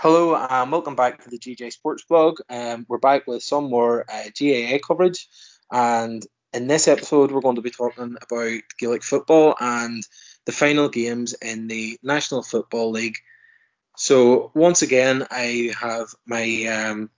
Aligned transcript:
Hello 0.00 0.36
and 0.36 0.70
welcome 0.70 0.94
back 0.94 1.24
to 1.24 1.28
the 1.28 1.40
GJ 1.40 1.72
Sports 1.72 2.04
Blog. 2.08 2.38
Um, 2.48 2.86
we're 2.88 2.98
back 2.98 3.26
with 3.26 3.42
some 3.42 3.68
more 3.68 4.04
uh, 4.08 4.28
GAA 4.38 4.78
coverage, 4.78 5.26
and 5.72 6.24
in 6.52 6.68
this 6.68 6.86
episode, 6.86 7.32
we're 7.32 7.40
going 7.40 7.56
to 7.56 7.62
be 7.62 7.72
talking 7.72 8.16
about 8.22 8.60
Gaelic 8.78 9.02
football 9.02 9.56
and 9.58 10.06
the 10.44 10.52
final 10.52 10.88
games 10.88 11.32
in 11.42 11.66
the 11.66 11.98
National 12.00 12.44
Football 12.44 12.92
League. 12.92 13.16
So 13.96 14.52
once 14.54 14.82
again, 14.82 15.26
I 15.32 15.72
have 15.80 16.06
my 16.24 16.66
um, 16.66 17.10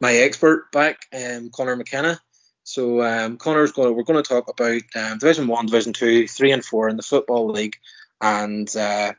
my 0.00 0.14
expert 0.14 0.72
back, 0.72 1.00
um, 1.12 1.50
Connor 1.50 1.76
McKenna. 1.76 2.18
So 2.64 3.02
um, 3.02 3.36
Connor's 3.36 3.72
going. 3.72 3.88
To, 3.88 3.92
we're 3.92 4.04
going 4.04 4.22
to 4.24 4.26
talk 4.26 4.48
about 4.48 4.80
um, 4.96 5.18
Division 5.18 5.48
One, 5.48 5.66
Division 5.66 5.92
Two, 5.92 6.26
Three, 6.26 6.52
and 6.52 6.64
Four 6.64 6.88
in 6.88 6.96
the 6.96 7.02
Football 7.02 7.50
League, 7.50 7.76
and 8.22 8.74
uh, 8.74 9.12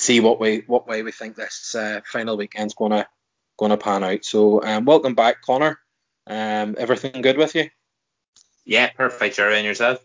see 0.00 0.20
what 0.20 0.40
way 0.40 0.62
what 0.66 0.88
way 0.88 1.02
we 1.02 1.12
think 1.12 1.36
this 1.36 1.74
uh, 1.74 2.00
final 2.04 2.36
weekend's 2.36 2.74
gonna 2.74 3.06
gonna 3.58 3.76
pan 3.76 4.02
out. 4.02 4.24
So 4.24 4.62
um, 4.62 4.84
welcome 4.84 5.14
back, 5.14 5.42
Connor. 5.42 5.78
Um, 6.26 6.74
everything 6.78 7.22
good 7.22 7.36
with 7.36 7.54
you? 7.54 7.68
Yeah, 8.64 8.90
perfect. 8.90 9.36
Jerry, 9.36 9.56
and 9.56 9.66
yourself? 9.66 9.98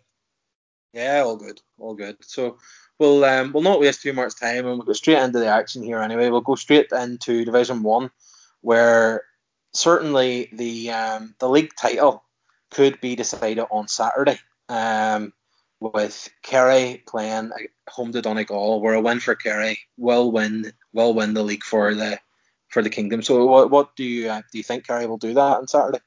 Yeah, 0.94 1.23
all 1.26 1.38
good, 1.38 1.62
all 1.77 1.94
good. 1.94 2.17
So 2.22 2.58
we'll 3.00 3.23
um, 3.23 3.53
we'll 3.53 3.63
not 3.63 3.80
waste 3.80 4.02
too 4.02 4.13
much 4.13 4.39
time 4.39 4.66
and 4.66 4.77
we'll 4.77 4.86
go 4.86 4.94
straight 4.94 5.22
into 5.22 5.39
the 5.39 5.48
action 5.48 5.84
here. 5.84 6.00
Anyway, 6.00 6.30
we'll 6.30 6.41
go 6.41 6.55
straight 6.55 6.88
into 6.91 7.45
Division 7.45 7.84
One, 7.84 8.12
where 8.62 9.23
certainly 9.73 10.50
the 10.53 10.91
um, 10.91 11.36
the 11.39 11.50
league 11.50 11.72
title 11.75 12.23
could 12.72 13.00
be 13.00 13.16
decided 13.16 13.66
on 13.72 13.88
Saturday. 13.88 14.39
Um, 14.67 15.31
with 15.79 16.29
Kerry 16.41 17.03
playing 17.07 17.52
home 17.89 18.11
to 18.11 18.21
Donegal, 18.21 18.81
where 18.81 18.93
a 18.93 19.02
win 19.02 19.20
for 19.20 19.35
Kerry 19.35 19.79
will 19.97 20.31
win 20.31 20.71
will 20.93 21.13
win 21.13 21.33
the 21.33 21.43
league 21.43 21.63
for 21.63 21.93
the 21.93 22.20
for 22.69 22.81
the 22.81 22.89
kingdom. 22.89 23.22
So 23.22 23.45
what 23.45 23.69
what 23.69 23.95
do 23.95 24.03
you 24.03 24.30
uh, 24.30 24.41
do 24.52 24.58
you 24.58 24.63
think 24.63 24.88
Kerry 24.88 25.05
will 25.05 25.17
do 25.17 25.33
that 25.33 25.58
on 25.58 25.67
Saturday? 25.67 26.00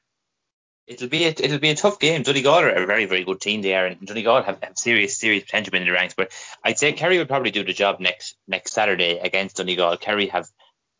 It'll 0.87 1.07
be 1.07 1.25
a, 1.25 1.29
it'll 1.29 1.59
be 1.59 1.69
a 1.69 1.75
tough 1.75 1.99
game. 1.99 2.23
Donegal 2.23 2.59
are 2.59 2.69
a 2.69 2.85
very 2.87 3.05
very 3.05 3.23
good 3.23 3.39
team 3.39 3.61
there, 3.61 3.85
and 3.85 4.03
Donegal 4.05 4.41
have, 4.41 4.57
have 4.63 4.77
serious 4.77 5.17
serious 5.17 5.43
potential 5.43 5.75
in 5.75 5.85
the 5.85 5.91
ranks. 5.91 6.15
But 6.15 6.31
I'd 6.63 6.79
say 6.79 6.93
Kerry 6.93 7.19
would 7.19 7.27
probably 7.27 7.51
do 7.51 7.63
the 7.63 7.73
job 7.73 7.99
next 7.99 8.35
next 8.47 8.73
Saturday 8.73 9.19
against 9.19 9.57
Donegal. 9.57 9.97
Kerry 9.97 10.27
have 10.27 10.47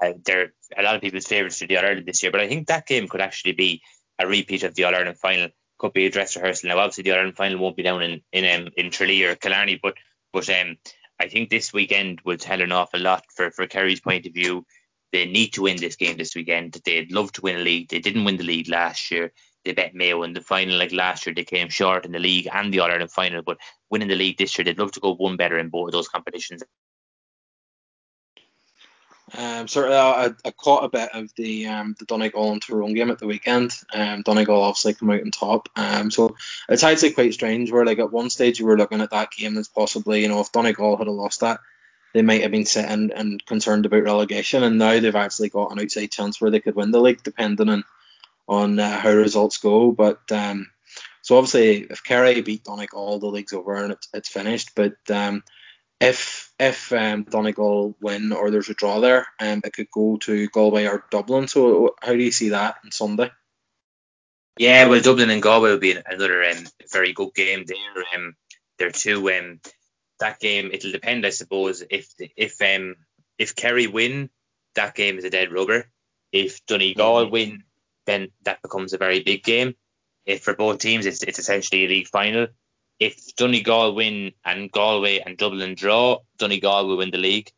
uh, 0.02 0.14
they're 0.24 0.54
a 0.78 0.84
lot 0.84 0.96
of 0.96 1.02
people's 1.02 1.28
favourites 1.28 1.60
for 1.60 1.68
the 1.68 1.78
All 1.78 1.86
Ireland 1.86 2.06
this 2.06 2.22
year, 2.24 2.32
but 2.32 2.42
I 2.42 2.48
think 2.48 2.68
that 2.68 2.88
game 2.88 3.08
could 3.08 3.22
actually 3.22 3.54
be 3.54 3.82
a 4.20 4.28
repeat 4.28 4.64
of 4.64 4.76
the 4.76 4.84
All 4.84 4.96
Ireland 4.96 5.18
final 5.18 5.50
could 5.80 5.94
be 5.94 6.06
a 6.06 6.12
dress 6.12 6.36
rehearsal. 6.36 6.70
Now, 6.70 6.78
obviously, 6.78 7.04
the 7.04 7.14
Ireland 7.14 7.36
final 7.36 7.58
won't 7.58 7.78
be 7.78 7.84
down 7.84 8.04
in 8.04 8.22
in 8.32 8.62
um, 8.62 8.70
in 8.78 8.92
Tralee 8.92 9.24
or 9.24 9.36
Killarney, 9.36 9.80
but 9.82 9.96
but 10.32 10.48
um, 10.50 10.78
I 11.20 11.28
think 11.28 11.50
this 11.50 11.74
weekend 11.74 12.22
will 12.24 12.38
tell 12.38 12.62
an 12.62 12.72
awful 12.72 13.00
lot 13.00 13.26
for 13.36 13.50
for 13.52 13.66
Kerry's 13.68 14.02
point 14.02 14.28
of 14.28 14.34
view. 14.34 14.66
They 15.12 15.26
need 15.26 15.54
to 15.54 15.64
win 15.64 15.78
this 15.78 15.96
game 15.96 16.18
this 16.18 16.36
weekend. 16.36 16.78
They'd 16.86 17.12
love 17.12 17.32
to 17.34 17.42
win 17.42 17.56
a 17.56 17.60
league. 17.60 17.90
They 17.90 18.00
didn't 18.00 18.26
win 18.26 18.38
the 18.38 18.44
league 18.44 18.70
last 18.70 19.10
year. 19.10 19.34
They 19.66 19.74
bet 19.74 19.96
Mayo 19.96 20.22
in 20.24 20.34
the 20.34 20.42
final 20.42 20.78
like 20.78 20.92
last 20.92 21.26
year. 21.26 21.34
They 21.34 21.44
came 21.44 21.70
short 21.70 22.06
in 22.06 22.12
the 22.12 22.20
league 22.20 22.48
and 22.52 22.72
the 22.72 22.80
All 22.80 22.92
Ireland 22.92 23.12
final, 23.12 23.42
but 23.42 23.58
winning 23.90 24.08
the 24.08 24.16
league 24.16 24.38
this 24.38 24.58
year, 24.58 24.66
they'd 24.66 24.78
love 24.78 24.92
to 24.94 25.00
go 25.00 25.16
one 25.16 25.36
better 25.36 25.58
in 25.58 25.70
both 25.70 25.88
of 25.88 25.94
those 25.94 26.08
competitions. 26.08 26.64
Um, 29.38 29.68
so 29.68 29.92
I, 29.92 30.32
I, 30.46 30.52
caught 30.52 30.86
a 30.86 30.90
bit 30.90 31.10
of 31.14 31.34
the 31.36 31.68
um, 31.68 31.96
the 32.00 32.06
Donegal 32.06 32.52
and 32.52 32.62
Tyrone 32.62 32.94
game 32.94 33.12
at 33.12 33.20
the 33.20 33.28
weekend. 33.28 33.74
Um, 33.94 34.22
Donegal 34.22 34.64
obviously 34.64 34.94
come 34.94 35.10
out 35.12 35.22
on 35.22 35.32
top. 35.32 35.70
Um, 35.76 36.12
so 36.12 36.36
it's 36.68 36.84
actually 36.84 37.12
quite 37.12 37.34
strange 37.34 37.72
where 37.72 37.86
like 37.86 38.00
at 38.00 38.12
one 38.12 38.30
stage 38.30 38.60
you 38.60 38.66
were 38.66 38.78
looking 38.78 39.02
at 39.02 39.12
that 39.12 39.32
game 39.32 39.58
as 39.58 39.68
possibly 39.68 40.22
you 40.22 40.30
know 40.30 40.40
if 40.40 40.52
Donegal 40.52 40.98
had 40.98 41.08
lost 41.08 41.42
that 41.42 41.60
they 42.14 42.22
might 42.22 42.42
have 42.42 42.52
been 42.52 42.66
sitting 42.66 43.12
and 43.12 43.46
concerned 43.46 43.86
about 43.86 44.04
relegation, 44.04 44.64
and 44.64 44.78
now 44.78 45.00
they've 45.00 45.16
actually 45.16 45.50
got 45.50 45.72
an 45.72 45.80
outside 45.80 46.12
chance 46.12 46.42
where 46.42 46.52
they 46.52 46.60
could 46.60 46.76
win 46.76 46.92
the 46.92 47.00
league 47.00 47.24
depending 47.24 47.70
on 47.70 47.84
on 48.48 48.80
uh, 48.80 49.00
how 49.00 49.12
results 49.12 49.58
go. 49.58 49.92
But 49.92 50.20
um, 50.32 50.72
so 51.22 51.38
obviously 51.38 51.82
if 51.82 52.04
Kerry 52.04 52.42
beat 52.42 52.64
Donegal, 52.64 53.20
the 53.20 53.28
league's 53.28 53.54
over 53.54 53.76
and 53.76 53.92
it's, 53.92 54.10
it's 54.14 54.30
finished. 54.30 54.72
But 54.76 54.96
um, 55.12 55.44
if 56.00 56.52
if 56.60 56.92
um, 56.92 57.24
Donegal 57.24 57.96
win 58.02 58.32
or 58.32 58.52
there's 58.52 58.70
a 58.70 58.74
draw 58.74 59.00
there, 59.00 59.28
um, 59.40 59.62
it 59.64 59.74
could 59.74 59.92
go 59.92 60.18
to 60.18 60.48
Galway 60.50 60.88
or 60.88 61.06
Dublin. 61.10 61.48
So 61.48 61.96
how 62.02 62.14
do 62.14 62.24
you 62.24 62.32
see 62.32 62.50
that 62.50 62.78
on 62.84 62.92
Sunday? 62.92 63.32
Yeah, 64.58 64.88
well, 64.88 65.02
Dublin 65.02 65.30
and 65.30 65.42
Galway 65.42 65.72
will 65.72 65.78
be 65.78 65.92
another 65.94 66.44
um, 66.44 66.66
very 66.92 67.14
good 67.14 67.34
game 67.34 67.64
there. 67.66 68.04
Um, 68.16 68.36
they're 68.78 68.92
two. 68.92 69.30
Um, 69.32 69.62
that 70.20 70.40
game 70.40 70.70
it'll 70.74 70.92
depend, 70.92 71.26
I 71.26 71.30
suppose. 71.30 71.84
If 71.90 72.14
if 72.36 72.62
um 72.62 72.96
if 73.38 73.56
Kerry 73.56 73.88
win, 73.88 74.30
that 74.76 74.96
game 74.96 75.18
is 75.18 75.24
a 75.24 75.30
dead 75.30 75.52
rubber. 75.52 75.90
If 76.32 76.66
Donegal 76.66 77.24
mm-hmm. 77.24 77.32
win, 77.32 77.64
then 78.06 78.30
that 78.44 78.62
becomes 78.62 78.94
a 78.94 78.98
very 78.98 79.22
big 79.22 79.44
game. 79.44 79.76
If 80.26 80.44
for 80.44 80.54
both 80.54 80.80
teams, 80.80 81.06
it's 81.06 81.24
it's 81.24 81.40
essentially 81.40 81.86
a 81.86 81.90
league 81.90 82.08
final 82.08 82.48
if 83.00 83.36
Donegal 83.36 83.96
win 83.96 84.34
and 84.44 84.72
Galway 84.72 85.20
and 85.20 85.38
Dublin 85.38 85.76
draw, 85.76 86.20
Donegal 86.38 86.88
will 86.88 86.98
win 86.98 87.12
the 87.12 87.18
league. 87.18 87.52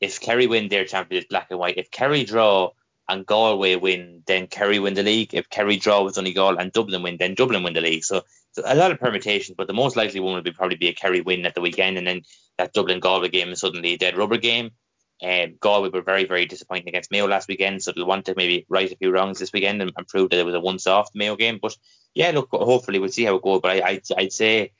If 0.00 0.20
Kerry 0.20 0.46
win, 0.46 0.68
their 0.68 0.84
champion 0.84 1.22
is 1.22 1.28
black 1.28 1.48
and 1.50 1.58
white. 1.58 1.78
If 1.78 1.90
Kerry 1.90 2.24
draw 2.24 2.70
and 3.08 3.24
Galway 3.24 3.76
win, 3.76 4.22
then 4.26 4.46
Kerry 4.48 4.78
win 4.78 4.94
the 4.94 5.02
league. 5.02 5.34
If 5.34 5.48
Kerry 5.48 5.76
draw 5.76 6.04
with 6.04 6.16
Donegal 6.16 6.58
and 6.58 6.72
Dublin 6.72 7.02
win, 7.02 7.16
then 7.16 7.34
Dublin 7.34 7.62
win 7.62 7.74
the 7.74 7.80
league. 7.80 8.04
So, 8.04 8.22
so 8.52 8.62
a 8.64 8.74
lot 8.74 8.90
of 8.90 9.00
permutations, 9.00 9.56
but 9.56 9.66
the 9.66 9.72
most 9.72 9.96
likely 9.96 10.20
one 10.20 10.34
would 10.34 10.44
be 10.44 10.52
probably 10.52 10.76
be 10.76 10.88
a 10.88 10.94
Kerry 10.94 11.20
win 11.20 11.46
at 11.46 11.54
the 11.54 11.60
weekend, 11.60 11.96
and 11.96 12.06
then 12.06 12.22
that 12.58 12.72
Dublin 12.72 13.00
Galway 13.00 13.28
game 13.28 13.50
is 13.50 13.60
suddenly 13.60 13.94
a 13.94 13.98
dead 13.98 14.16
rubber 14.16 14.36
game. 14.36 14.72
Um, 15.20 15.56
Galway 15.58 15.88
were 15.88 16.02
very, 16.02 16.26
very 16.26 16.46
disappointing 16.46 16.88
against 16.88 17.10
Mayo 17.10 17.26
last 17.26 17.48
weekend, 17.48 17.82
so 17.82 17.92
they'll 17.92 18.06
want 18.06 18.26
to 18.26 18.34
maybe 18.36 18.66
right 18.68 18.90
a 18.90 18.96
few 18.96 19.10
wrongs 19.10 19.38
this 19.38 19.52
weekend 19.52 19.82
and, 19.82 19.92
and 19.96 20.06
prove 20.06 20.30
that 20.30 20.38
it 20.38 20.46
was 20.46 20.54
a 20.54 20.60
once-off 20.60 21.08
Mayo 21.14 21.34
game. 21.34 21.58
But 21.60 21.76
yeah, 22.14 22.30
look, 22.30 22.48
hopefully 22.52 22.98
we'll 22.98 23.08
see 23.08 23.24
how 23.24 23.36
it 23.36 23.42
goes. 23.42 23.60
But 23.60 23.82
I, 23.82 23.88
I'd, 23.88 24.02
I'd 24.16 24.32
say 24.32 24.72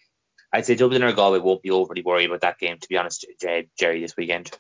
I'd 0.53 0.67
say 0.67 0.75
Dublin 0.75 1.03
or 1.03 1.13
Galway 1.13 1.41
won't 1.41 1.63
be 1.63 1.71
overly 1.71 2.03
worried 2.03 2.27
about 2.27 2.41
that 2.41 2.59
game, 2.59 2.79
to 2.79 2.89
be 2.89 2.97
honest, 2.97 3.27
Jerry, 3.41 4.01
this 4.01 4.17
weekend. 4.17 4.51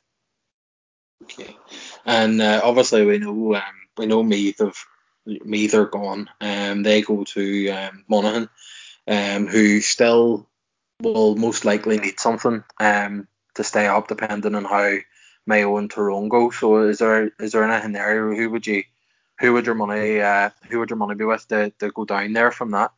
Okay, 1.24 1.56
and 2.04 2.40
uh, 2.40 2.60
obviously 2.62 3.04
we 3.04 3.18
know 3.18 3.54
um, 3.56 3.62
we 3.96 4.06
know 4.06 4.22
Meath 4.22 4.58
have 4.60 4.76
Meath 5.26 5.74
are 5.74 5.86
gone. 5.86 6.30
Um, 6.40 6.82
they 6.82 7.02
go 7.02 7.24
to 7.24 7.68
um, 7.70 8.04
Monaghan, 8.08 8.48
um, 9.06 9.46
who 9.46 9.80
still 9.80 10.48
will 11.00 11.36
most 11.36 11.64
likely 11.64 11.98
need 11.98 12.20
something 12.20 12.64
um, 12.78 13.28
to 13.54 13.64
stay 13.64 13.86
up, 13.86 14.08
depending 14.08 14.54
on 14.54 14.64
how 14.64 14.96
Mayo 15.46 15.76
and 15.76 15.90
Tyrone 15.90 16.28
go. 16.28 16.50
So 16.50 16.88
is 16.88 16.98
there 16.98 17.32
is 17.40 17.52
there 17.52 17.64
anything 17.64 17.92
there? 17.92 18.34
Who 18.34 18.50
would 18.50 18.66
you 18.66 18.84
who 19.40 19.52
would 19.52 19.66
your 19.66 19.74
money 19.74 20.20
uh, 20.20 20.50
who 20.68 20.78
would 20.78 20.90
your 20.90 20.98
money 20.98 21.14
be 21.14 21.24
with 21.24 21.46
to, 21.48 21.70
to 21.78 21.90
go 21.90 22.04
down 22.04 22.32
there 22.32 22.50
from 22.50 22.72
that? 22.72 22.92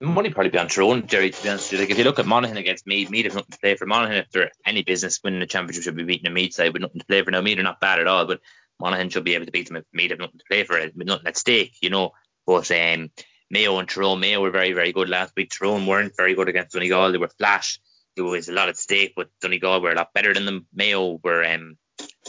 Money 0.00 0.30
probably 0.30 0.50
be 0.50 0.58
on 0.58 0.68
Tyrone, 0.68 1.06
Jerry, 1.06 1.30
to 1.30 1.42
be 1.42 1.48
honest. 1.48 1.72
Like, 1.72 1.90
if 1.90 1.98
you 1.98 2.04
look 2.04 2.18
at 2.18 2.26
Monaghan 2.26 2.56
against 2.56 2.86
Meath, 2.86 3.10
Meath 3.10 3.26
have 3.26 3.34
nothing 3.34 3.52
to 3.52 3.58
play 3.58 3.74
for. 3.74 3.86
Monaghan, 3.86 4.16
if 4.16 4.30
they're 4.30 4.50
any 4.64 4.82
business 4.82 5.20
winning 5.22 5.40
the 5.40 5.46
championship, 5.46 5.84
should 5.84 5.96
be 5.96 6.04
beating 6.04 6.26
a 6.26 6.30
Meath 6.30 6.54
side 6.54 6.72
with 6.72 6.82
nothing 6.82 7.00
to 7.00 7.06
play 7.06 7.22
for. 7.22 7.30
Now, 7.30 7.42
Meath 7.42 7.58
are 7.58 7.62
not 7.62 7.80
bad 7.80 8.00
at 8.00 8.06
all, 8.06 8.26
but 8.26 8.40
Monaghan 8.80 9.10
should 9.10 9.24
be 9.24 9.34
able 9.34 9.46
to 9.46 9.52
beat 9.52 9.68
them 9.68 9.76
if 9.76 9.84
Meath 9.92 10.10
have 10.10 10.18
nothing 10.18 10.38
to 10.38 10.44
play 10.50 10.64
for, 10.64 10.78
it, 10.78 10.96
with 10.96 11.06
nothing 11.06 11.26
at 11.26 11.36
stake, 11.36 11.74
you 11.82 11.90
know. 11.90 12.12
But 12.46 12.70
um, 12.70 13.10
Mayo 13.50 13.78
and 13.78 13.88
Tyrone, 13.88 14.20
Mayo 14.20 14.40
were 14.40 14.50
very, 14.50 14.72
very 14.72 14.92
good 14.92 15.08
last 15.08 15.34
week. 15.36 15.50
Tyrone 15.50 15.86
weren't 15.86 16.16
very 16.16 16.34
good 16.34 16.48
against 16.48 16.72
Donegal. 16.72 17.12
They 17.12 17.18
were 17.18 17.28
flash. 17.28 17.78
There 18.16 18.24
was 18.24 18.48
a 18.48 18.52
lot 18.52 18.68
at 18.68 18.76
stake, 18.76 19.12
but 19.16 19.28
Donegal 19.40 19.80
were 19.80 19.92
a 19.92 19.96
lot 19.96 20.14
better 20.14 20.32
than 20.32 20.46
them. 20.46 20.66
Mayo 20.74 21.20
were 21.22 21.44
um, 21.44 21.76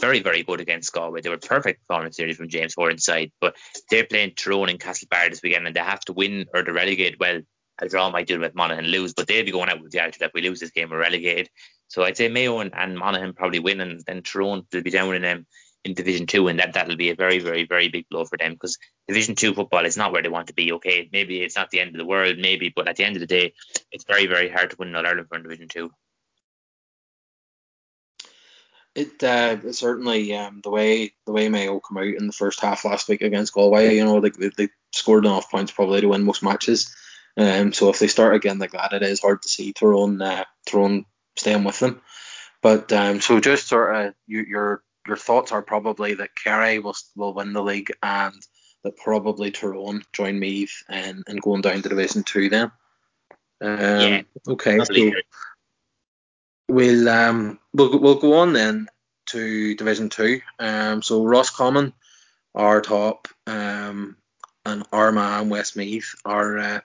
very, 0.00 0.20
very 0.20 0.42
good 0.42 0.60
against 0.60 0.92
Galway. 0.92 1.22
They 1.22 1.28
were 1.28 1.38
perfect 1.38 1.86
performance 1.86 2.16
series 2.16 2.36
from 2.36 2.48
James 2.48 2.74
Horan's 2.76 3.04
side, 3.04 3.32
but 3.40 3.56
they're 3.90 4.04
playing 4.04 4.32
Tyrone 4.36 4.68
and 4.68 4.80
Castlebar 4.80 5.30
this 5.30 5.42
weekend, 5.42 5.66
and 5.66 5.74
they 5.74 5.80
have 5.80 6.00
to 6.00 6.12
win 6.12 6.46
or 6.54 6.62
to 6.62 6.72
relegate. 6.72 7.18
Well, 7.18 7.40
a 7.80 7.88
draw 7.88 8.10
might 8.10 8.26
do 8.26 8.34
them 8.34 8.42
with 8.42 8.54
Monaghan 8.54 8.86
lose, 8.86 9.14
but 9.14 9.26
they'll 9.26 9.44
be 9.44 9.50
going 9.50 9.68
out 9.68 9.82
with 9.82 9.92
the 9.92 10.00
attitude 10.00 10.20
that 10.20 10.26
if 10.26 10.34
we 10.34 10.42
lose 10.42 10.60
this 10.60 10.70
game, 10.70 10.90
we're 10.90 10.98
relegated. 10.98 11.48
So 11.88 12.04
I'd 12.04 12.16
say 12.16 12.28
Mayo 12.28 12.60
and, 12.60 12.72
and 12.74 12.96
Monaghan 12.96 13.32
probably 13.34 13.58
win, 13.58 13.80
and 13.80 14.02
then 14.06 14.22
Tyrone 14.22 14.66
will 14.72 14.82
be 14.82 14.90
down 14.90 15.14
in 15.14 15.22
them 15.22 15.46
in 15.84 15.94
Division 15.94 16.26
Two, 16.26 16.48
and 16.48 16.58
that 16.58 16.74
that'll 16.74 16.96
be 16.96 17.10
a 17.10 17.14
very, 17.14 17.38
very, 17.38 17.66
very 17.66 17.88
big 17.88 18.08
blow 18.08 18.24
for 18.24 18.38
them 18.38 18.52
because 18.52 18.78
Division 19.08 19.34
Two 19.34 19.54
football 19.54 19.84
is 19.84 19.96
not 19.96 20.12
where 20.12 20.22
they 20.22 20.28
want 20.28 20.46
to 20.46 20.54
be. 20.54 20.72
Okay, 20.72 21.08
maybe 21.12 21.42
it's 21.42 21.56
not 21.56 21.70
the 21.70 21.80
end 21.80 21.90
of 21.90 21.98
the 21.98 22.06
world, 22.06 22.38
maybe, 22.38 22.72
but 22.74 22.88
at 22.88 22.96
the 22.96 23.04
end 23.04 23.16
of 23.16 23.20
the 23.20 23.26
day, 23.26 23.54
it's 23.90 24.04
very, 24.04 24.26
very 24.26 24.48
hard 24.48 24.70
to 24.70 24.76
win 24.78 24.94
All 24.94 25.06
Ireland 25.06 25.28
from 25.28 25.42
Division 25.42 25.68
Two. 25.68 25.90
It 28.94 29.22
uh, 29.22 29.72
certainly 29.72 30.34
um, 30.36 30.60
the 30.62 30.70
way 30.70 31.14
the 31.24 31.32
way 31.32 31.48
Mayo 31.48 31.80
come 31.80 31.96
out 31.96 32.04
in 32.04 32.26
the 32.26 32.32
first 32.32 32.60
half 32.60 32.84
last 32.84 33.08
week 33.08 33.22
against 33.22 33.54
Galway, 33.54 33.96
you 33.96 34.04
know, 34.04 34.20
they, 34.20 34.30
they 34.56 34.68
scored 34.92 35.24
enough 35.24 35.50
points 35.50 35.72
probably 35.72 36.02
to 36.02 36.08
win 36.08 36.24
most 36.24 36.42
matches. 36.42 36.94
Um, 37.36 37.72
so 37.72 37.88
if 37.88 37.98
they 37.98 38.08
start 38.08 38.34
again 38.34 38.58
like 38.58 38.72
that, 38.72 38.92
it 38.92 39.02
is 39.02 39.20
hard 39.20 39.42
to 39.42 39.48
see 39.48 39.72
Tyrone, 39.72 40.20
uh, 40.20 40.44
Tyrone 40.66 41.06
staying 41.36 41.64
with 41.64 41.78
them. 41.78 42.00
But 42.60 42.92
um, 42.92 43.20
so 43.20 43.40
just 43.40 43.68
sort 43.68 43.94
of 43.94 44.14
you, 44.26 44.44
your 44.46 44.82
your 45.06 45.16
thoughts 45.16 45.50
are 45.50 45.62
probably 45.62 46.14
that 46.14 46.34
Kerry 46.34 46.78
will 46.78 46.96
will 47.16 47.34
win 47.34 47.52
the 47.52 47.62
league 47.62 47.92
and 48.02 48.34
that 48.84 48.96
probably 48.96 49.50
Tyrone 49.50 50.02
join 50.12 50.38
Meath 50.38 50.82
and, 50.88 51.24
and 51.26 51.40
going 51.40 51.62
down 51.62 51.82
to 51.82 51.88
Division 51.88 52.22
Two 52.22 52.48
then. 52.48 52.70
Um, 53.60 53.78
yeah. 53.78 54.22
Okay. 54.48 54.78
So 54.84 55.12
we'll 56.68 57.08
um 57.08 57.58
we'll 57.72 57.98
we'll 57.98 58.20
go 58.20 58.34
on 58.34 58.52
then 58.52 58.88
to 59.26 59.74
Division 59.74 60.08
Two. 60.08 60.40
Um, 60.58 61.02
so 61.02 61.24
Roscommon 61.24 61.92
are 62.54 62.80
top, 62.80 63.28
um, 63.46 64.16
and 64.64 64.84
Armagh 64.92 65.42
and 65.42 65.50
Westmeath 65.50 66.14
are 66.24 66.58
uh, 66.58 66.80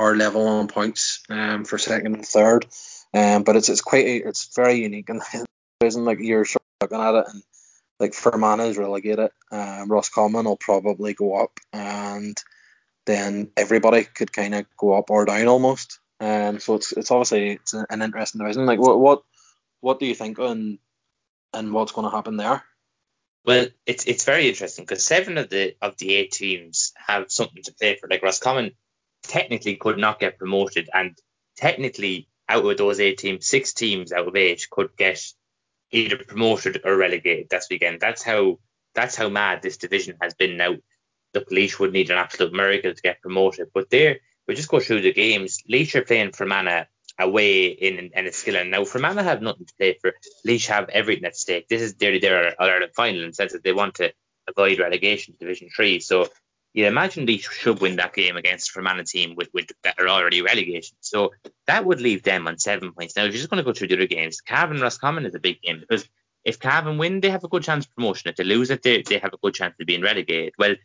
are 0.00 0.16
level 0.16 0.48
on 0.48 0.66
points 0.66 1.22
um, 1.28 1.64
for 1.64 1.76
second 1.76 2.14
and 2.14 2.26
third. 2.26 2.66
Um, 3.12 3.42
but 3.42 3.56
it's 3.56 3.68
it's 3.68 3.82
quite 3.82 4.06
it's 4.06 4.54
very 4.54 4.80
unique 4.80 5.10
and 5.10 5.20
isn't 5.84 6.04
like 6.04 6.18
you're 6.20 6.42
of 6.42 6.56
looking 6.80 7.00
at 7.00 7.14
it 7.14 7.24
and 7.32 7.42
like 7.98 8.14
Fermanagh 8.14 8.70
is 8.70 8.78
relegated. 8.78 9.30
Um, 9.52 9.90
Roscommon 9.90 10.46
will 10.46 10.56
probably 10.56 11.12
go 11.12 11.42
up, 11.42 11.60
and 11.72 12.36
then 13.04 13.50
everybody 13.56 14.04
could 14.04 14.32
kind 14.32 14.54
of 14.54 14.64
go 14.78 14.94
up 14.94 15.10
or 15.10 15.26
down 15.26 15.48
almost. 15.48 15.98
Um, 16.18 16.60
so 16.60 16.76
it's 16.76 16.92
it's 16.92 17.10
obviously 17.10 17.52
it's 17.52 17.74
an 17.74 18.02
interesting 18.02 18.38
division. 18.38 18.64
Like 18.64 18.80
what 18.80 18.98
what 18.98 19.22
what 19.80 20.00
do 20.00 20.06
you 20.06 20.14
think 20.14 20.38
and 20.38 20.78
and 21.52 21.72
what's 21.74 21.92
going 21.92 22.08
to 22.08 22.16
happen 22.16 22.38
there? 22.38 22.64
Well, 23.44 23.66
it's 23.84 24.06
it's 24.06 24.24
very 24.24 24.48
interesting 24.48 24.84
because 24.84 25.04
seven 25.04 25.36
of 25.36 25.50
the 25.50 25.74
of 25.82 25.98
the 25.98 26.14
eight 26.14 26.32
teams 26.32 26.92
have 27.06 27.30
something 27.30 27.62
to 27.64 27.74
play 27.74 27.96
for. 27.96 28.08
Like 28.08 28.22
Roscommon 28.22 28.72
technically 29.22 29.76
could 29.76 29.98
not 29.98 30.20
get 30.20 30.38
promoted, 30.38 30.88
and 30.92 31.16
technically 31.56 32.28
out 32.48 32.64
of 32.64 32.76
those 32.76 33.00
eight 33.00 33.18
teams, 33.18 33.46
six 33.46 33.72
teams 33.72 34.12
out 34.12 34.26
of 34.26 34.36
eight 34.36 34.66
could 34.70 34.96
get 34.96 35.22
either 35.92 36.16
promoted 36.16 36.80
or 36.84 36.96
relegated 36.96 37.48
this 37.48 37.68
weekend. 37.70 38.00
That's 38.00 38.22
how 38.22 38.58
that's 38.94 39.16
how 39.16 39.28
mad 39.28 39.62
this 39.62 39.76
division 39.76 40.16
has 40.20 40.34
been 40.34 40.56
now. 40.56 40.76
The 41.32 41.44
Laois 41.50 41.78
would 41.78 41.92
need 41.92 42.10
an 42.10 42.18
absolute 42.18 42.52
miracle 42.52 42.92
to 42.92 43.02
get 43.02 43.20
promoted, 43.20 43.68
but 43.72 43.88
there 43.88 44.18
we 44.48 44.56
just 44.56 44.68
go 44.68 44.80
through 44.80 45.02
the 45.02 45.12
games. 45.12 45.62
Laois 45.68 45.94
are 45.94 46.04
playing 46.04 46.32
Fermanagh 46.32 46.86
away 47.18 47.66
in 47.66 47.98
in 47.98 48.10
Enniskillen. 48.10 48.70
Now 48.70 48.84
Fermanagh 48.84 49.22
have 49.22 49.42
nothing 49.42 49.66
to 49.66 49.74
play 49.78 49.96
for. 50.00 50.12
Laois 50.44 50.66
have 50.66 50.88
everything 50.88 51.24
at 51.24 51.36
stake. 51.36 51.68
This 51.68 51.82
is 51.82 51.94
their 51.94 52.18
their 52.18 52.60
Ireland 52.60 52.92
final 52.96 53.22
in 53.22 53.28
the 53.28 53.34
sense 53.34 53.52
that 53.52 53.62
they 53.62 53.72
want 53.72 53.96
to 53.96 54.12
avoid 54.48 54.80
relegation 54.80 55.34
to 55.34 55.38
Division 55.38 55.68
Three. 55.74 56.00
So 56.00 56.28
you 56.72 56.86
imagine 56.86 57.26
Laois 57.26 57.42
should 57.42 57.80
win 57.80 57.96
that 57.96 58.14
game 58.14 58.36
against 58.36 58.70
Fermanagh 58.70 59.04
team 59.04 59.34
with, 59.36 59.48
with 59.52 59.66
that 59.82 59.98
are 59.98 60.08
already 60.08 60.42
relegation. 60.42 60.96
So 61.00 61.32
that 61.66 61.84
would 61.84 62.00
leave 62.00 62.22
them 62.22 62.46
on 62.46 62.58
seven 62.58 62.92
points. 62.92 63.16
Now, 63.16 63.24
if 63.24 63.32
you're 63.32 63.38
just 63.38 63.50
going 63.50 63.62
to 63.62 63.64
go 63.64 63.72
through 63.72 63.88
the 63.88 63.96
other 63.96 64.06
games, 64.06 64.40
Cavan 64.40 64.80
Roscommon 64.80 65.26
is 65.26 65.34
a 65.34 65.40
big 65.40 65.60
game 65.62 65.80
because 65.80 66.08
if 66.44 66.60
Cavan 66.60 66.96
win, 66.98 67.20
they 67.20 67.30
have 67.30 67.44
a 67.44 67.48
good 67.48 67.64
chance 67.64 67.86
of 67.86 67.94
promotion. 67.94 68.30
If 68.30 68.36
they 68.36 68.44
lose 68.44 68.70
it, 68.70 68.82
they, 68.82 69.02
they 69.02 69.18
have 69.18 69.34
a 69.34 69.38
good 69.38 69.54
chance 69.54 69.74
of 69.80 69.86
being 69.86 70.02
relegated. 70.02 70.54
Well, 70.58 70.76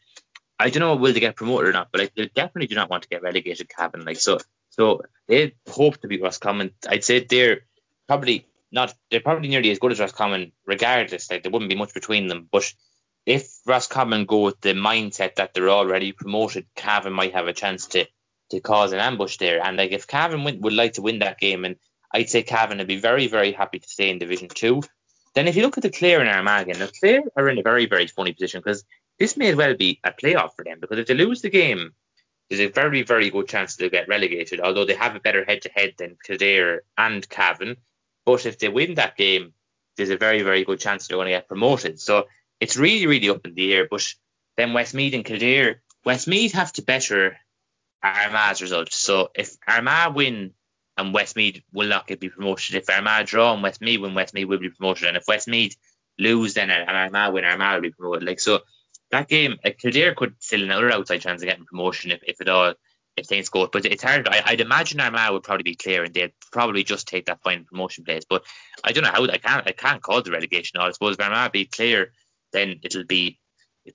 I 0.60 0.70
don't 0.70 0.80
know 0.80 0.96
will 0.96 1.14
they 1.14 1.20
get 1.20 1.36
promoted 1.36 1.70
or 1.70 1.74
not, 1.74 1.90
but 1.92 2.02
like, 2.02 2.16
they 2.16 2.28
definitely 2.28 2.68
do 2.68 2.76
not 2.76 2.90
want 2.90 3.04
to 3.04 3.10
get 3.10 3.22
relegated. 3.22 3.70
Cavan, 3.70 4.06
like 4.06 4.18
so, 4.18 4.40
so 4.70 5.02
they 5.28 5.54
hope 5.70 5.98
to 6.02 6.08
beat 6.08 6.22
Roscommon. 6.22 6.72
I'd 6.88 7.04
say 7.04 7.20
they're 7.20 7.62
probably 8.08 8.48
not. 8.72 8.94
They're 9.12 9.20
probably 9.20 9.50
nearly 9.50 9.72
as 9.72 9.80
good 9.80 9.92
as 9.92 10.00
Roscommon, 10.00 10.52
regardless. 10.66 11.30
Like 11.30 11.44
there 11.44 11.52
wouldn't 11.52 11.70
be 11.70 11.76
much 11.76 11.94
between 11.94 12.28
them, 12.28 12.48
but 12.52 12.74
if 13.26 13.60
Roscommon 13.66 14.26
go 14.26 14.42
with 14.42 14.62
the 14.62 14.74
mindset 14.74 15.36
that 15.36 15.54
they're 15.54 15.70
already 15.70 16.12
promoted, 16.12 16.68
Cavan 16.76 17.14
might 17.14 17.34
have 17.34 17.48
a 17.48 17.54
chance 17.54 17.88
to 17.88 18.06
to 18.52 18.60
cause 18.60 18.94
an 18.94 19.00
ambush 19.00 19.38
there. 19.38 19.64
And 19.64 19.78
like 19.78 19.92
if 19.92 20.06
Cavan 20.06 20.44
win, 20.44 20.62
would 20.62 20.74
like 20.74 20.94
to 20.94 21.02
win 21.02 21.20
that 21.20 21.40
game, 21.40 21.66
and 21.66 21.78
I'd 22.14 22.30
say 22.30 22.44
Cavan 22.44 22.78
would 22.78 22.88
be 22.88 23.00
very 23.00 23.28
very 23.28 23.52
happy 23.52 23.80
to 23.80 23.88
stay 23.88 24.10
in 24.10 24.20
Division 24.20 24.50
Two. 24.50 24.84
Then 25.34 25.48
if 25.48 25.56
you 25.56 25.64
look 25.64 25.78
at 25.78 25.84
the 25.84 25.90
Clare 25.90 26.22
and 26.22 26.30
Armagh, 26.30 26.68
now 26.68 26.88
Clare 27.00 27.24
are 27.36 27.50
in 27.50 27.58
a 27.58 27.64
very 27.64 27.88
very 27.88 28.08
funny 28.08 28.34
position 28.34 28.62
because 28.64 28.84
this 29.18 29.38
may 29.38 29.54
well 29.56 29.76
be 29.76 30.00
a 30.04 30.12
playoff 30.12 30.56
for 30.56 30.64
them 30.64 30.80
because 30.80 31.00
if 31.00 31.08
they 31.08 31.16
lose 31.16 31.42
the 31.42 31.50
game, 31.50 31.94
there's 32.50 32.62
a 32.62 32.68
very 32.68 33.02
very 33.02 33.32
good 33.32 33.48
chance 33.48 33.76
they'll 33.76 33.90
get 33.90 34.08
relegated. 34.08 34.62
Although 34.62 34.86
they 34.86 34.94
have 34.94 35.16
a 35.16 35.20
better 35.20 35.44
head 35.44 35.64
to 35.64 35.70
head 35.70 35.96
than 35.98 36.18
Kildare 36.24 36.84
and 36.98 37.28
Cavan, 37.28 37.78
but 38.24 38.46
if 38.46 38.60
they 38.60 38.70
win 38.70 38.96
that 38.96 39.18
game, 39.18 39.54
there's 39.98 40.12
a 40.12 40.18
very 40.18 40.44
very 40.44 40.64
good 40.64 40.80
chance 40.80 41.08
they're 41.08 41.18
going 41.18 41.26
to 41.26 41.32
get 41.32 41.48
promoted. 41.48 42.00
So 42.00 42.28
it's 42.60 42.78
really, 42.78 43.08
really 43.08 43.30
up 43.30 43.46
in 43.46 43.54
the 43.54 43.74
air. 43.74 43.88
But 43.90 44.06
then 44.58 44.74
Westmeath 44.74 45.14
and 45.14 45.26
Kildare, 45.26 45.82
Westmeath 46.04 46.54
have 46.54 46.72
to 46.74 46.82
better 46.82 47.38
Armagh's 48.04 48.62
result. 48.62 48.94
So 48.94 49.30
if 49.36 49.56
Armagh 49.68 50.16
win 50.16 50.54
and 50.98 51.14
Westmeath 51.14 51.62
will 51.74 51.88
not 51.88 52.08
get 52.08 52.20
be 52.20 52.30
promoted, 52.30 52.76
if 52.76 52.90
Armagh 52.90 53.26
draw 53.26 53.54
and 53.54 53.64
Westmeath 53.64 54.02
win, 54.02 54.14
Westmeath 54.14 54.48
will 54.48 54.60
be 54.60 54.70
promoted. 54.70 55.08
And 55.08 55.18
if 55.18 55.28
Westmeath 55.28 55.76
lose, 56.18 56.54
then 56.54 56.70
and 56.70 56.90
Armagh 56.90 57.34
win, 57.34 57.46
Armagh 57.46 57.76
will 57.76 57.82
be 57.82 57.92
promoted. 57.92 58.24
Like 58.24 58.40
so, 58.40 58.62
that 59.12 59.28
game, 59.28 59.58
uh, 59.64 59.72
Kildare 59.78 60.16
could 60.16 60.36
still 60.40 60.64
another 60.64 60.92
outside 60.92 61.22
chance 61.22 61.42
of 61.42 61.48
getting 61.48 61.66
promotion 61.66 62.12
if, 62.12 62.22
if 62.26 62.42
it 62.42 62.50
all 62.50 62.74
if 63.18 63.28
things 63.28 63.50
go. 63.50 63.68
But 63.68 63.86
it's 63.86 64.04
hard. 64.04 64.28
I, 64.28 64.52
would 64.52 64.62
imagine 64.62 65.00
Armagh 65.00 65.32
would 65.32 65.44
probably 65.44 65.64
be 65.64 65.76
clear 65.76 66.04
and 66.04 66.14
they'd 66.14 66.34
probably 66.52 66.84
just 66.84 67.08
take 67.08 67.26
that 67.26 67.42
final 67.44 67.66
promotion 67.66 68.04
place. 68.04 68.24
But 68.30 68.44
I 68.84 68.92
don't 68.92 69.04
know 69.04 69.12
how. 69.12 69.24
I 69.24 69.38
can't. 69.38 69.68
I 69.68 69.72
can't 69.72 70.02
call 70.02 70.22
the 70.22 70.32
relegation. 70.32 70.80
I 70.80 70.92
suppose 70.92 71.16
if 71.16 71.22
Armagh 71.22 71.52
be 71.52 71.66
clear 71.66 72.12
then 72.56 72.80
it'll 72.84 73.06
be 73.06 73.40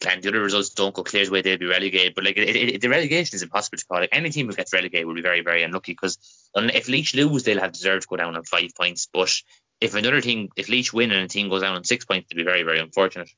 and 0.09 0.23
the 0.23 0.29
other 0.29 0.41
results 0.41 0.71
don't 0.71 0.95
go 0.95 1.03
Clare's 1.03 1.31
way, 1.31 1.43
they'll 1.43 1.59
be 1.59 1.67
relegated. 1.67 2.15
But 2.15 2.25
like 2.25 2.39
it, 2.39 2.57
it, 2.57 2.81
the 2.81 2.89
relegation 2.89 3.35
is 3.35 3.43
impossible 3.43 3.79
to 3.79 3.85
call. 3.87 4.01
Like 4.01 4.11
any 4.13 4.31
team 4.31 4.47
who 4.47 4.53
gets 4.53 4.73
relegated 4.73 5.07
will 5.07 5.15
be 5.15 5.23
very, 5.23 5.41
very 5.41 5.63
unlucky 5.65 5.93
because 5.93 6.17
if 6.55 6.87
Laois 6.87 7.15
lose, 7.15 7.43
they'll 7.43 7.61
have 7.61 7.73
deserved 7.73 8.03
to 8.03 8.09
go 8.09 8.17
down 8.17 8.37
on 8.37 8.45
five 8.45 8.71
points. 8.77 9.09
But 9.13 9.35
if 9.81 9.95
another 9.95 10.21
team, 10.21 10.49
if 10.57 10.69
Laois 10.69 10.93
win 10.93 11.11
and 11.11 11.25
a 11.25 11.29
team 11.29 11.49
goes 11.49 11.63
down 11.63 11.75
on 11.75 11.85
six 11.85 12.05
points, 12.05 12.29
it'll 12.31 12.41
be 12.41 12.45
very, 12.45 12.63
very 12.63 12.79
unfortunate. 12.79 13.31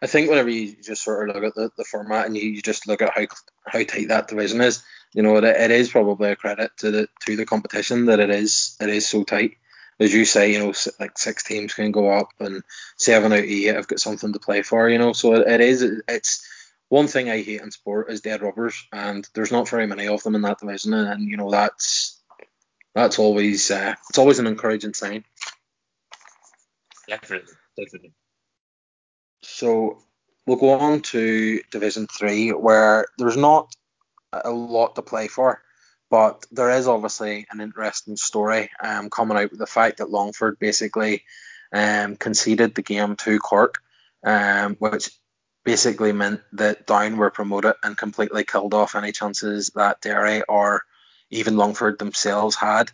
I 0.00 0.06
think 0.06 0.28
whenever 0.28 0.50
you 0.50 0.74
just 0.82 1.04
sort 1.04 1.28
of 1.28 1.36
look 1.36 1.44
at 1.44 1.54
the, 1.54 1.70
the 1.76 1.84
format 1.84 2.26
and 2.26 2.36
you, 2.36 2.48
you 2.48 2.62
just 2.62 2.86
look 2.88 3.02
at 3.02 3.12
how 3.14 3.26
how 3.66 3.84
tight 3.84 4.08
that 4.08 4.28
division 4.28 4.60
is, 4.60 4.82
you 5.14 5.22
know, 5.22 5.36
it, 5.36 5.44
it 5.44 5.70
is 5.70 5.90
probably 5.90 6.30
a 6.30 6.36
credit 6.36 6.70
to 6.78 6.90
the 6.90 7.08
to 7.26 7.36
the 7.36 7.46
competition 7.46 8.06
that 8.06 8.20
it 8.20 8.30
is 8.30 8.76
it 8.80 8.88
is 8.88 9.06
so 9.06 9.22
tight 9.22 9.56
as 10.00 10.12
you 10.12 10.24
say, 10.24 10.52
you 10.52 10.58
know, 10.58 10.72
like 10.98 11.18
six 11.18 11.44
teams 11.44 11.74
can 11.74 11.92
go 11.92 12.10
up 12.10 12.28
and 12.40 12.62
seven 12.96 13.32
out 13.32 13.38
of 13.38 13.44
eight 13.44 13.74
have 13.74 13.88
got 13.88 14.00
something 14.00 14.32
to 14.32 14.38
play 14.38 14.62
for, 14.62 14.88
you 14.88 14.98
know. 14.98 15.12
So 15.12 15.34
it, 15.34 15.46
it 15.46 15.60
is, 15.60 16.02
it's 16.08 16.46
one 16.88 17.08
thing 17.08 17.28
I 17.28 17.42
hate 17.42 17.60
in 17.60 17.70
sport 17.70 18.10
is 18.10 18.20
dead 18.20 18.42
rubbers, 18.42 18.86
and 18.92 19.28
there's 19.34 19.50
not 19.52 19.68
very 19.68 19.86
many 19.86 20.06
of 20.06 20.22
them 20.22 20.34
in 20.34 20.42
that 20.42 20.60
division, 20.60 20.94
and, 20.94 21.08
and 21.08 21.28
you 21.28 21.36
know 21.36 21.50
that's 21.50 22.22
that's 22.94 23.18
always 23.18 23.70
uh, 23.70 23.94
it's 24.08 24.18
always 24.18 24.38
an 24.38 24.46
encouraging 24.46 24.94
sign. 24.94 25.24
Definitely, 27.08 27.52
definitely. 27.76 28.12
So 29.42 29.98
we'll 30.46 30.56
go 30.56 30.70
on 30.70 31.02
to 31.02 31.60
Division 31.72 32.06
Three, 32.06 32.50
where 32.50 33.06
there's 33.18 33.36
not 33.36 33.74
a 34.32 34.50
lot 34.50 34.94
to 34.94 35.02
play 35.02 35.26
for. 35.26 35.63
But 36.14 36.46
there 36.52 36.70
is 36.70 36.86
obviously 36.86 37.44
an 37.50 37.60
interesting 37.60 38.16
story 38.16 38.70
um, 38.80 39.10
coming 39.10 39.36
out 39.36 39.50
with 39.50 39.58
the 39.58 39.66
fact 39.66 39.98
that 39.98 40.10
Longford 40.10 40.60
basically 40.60 41.24
um, 41.72 42.14
conceded 42.14 42.76
the 42.76 42.82
game 42.82 43.16
to 43.16 43.40
Cork, 43.40 43.82
um, 44.24 44.76
which 44.76 45.10
basically 45.64 46.12
meant 46.12 46.40
that 46.52 46.86
Down 46.86 47.16
were 47.16 47.30
promoted 47.30 47.74
and 47.82 47.98
completely 47.98 48.44
killed 48.44 48.74
off 48.74 48.94
any 48.94 49.10
chances 49.10 49.72
that 49.74 50.02
Derry 50.02 50.44
or 50.48 50.84
even 51.30 51.56
Longford 51.56 51.98
themselves 51.98 52.54
had 52.54 52.92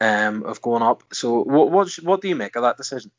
um, 0.00 0.42
of 0.44 0.62
going 0.62 0.82
up. 0.82 1.02
So 1.12 1.42
what 1.42 1.70
what, 1.70 1.92
what 2.02 2.22
do 2.22 2.28
you 2.28 2.36
make 2.36 2.56
of 2.56 2.62
that 2.62 2.78
decision? 2.78 3.10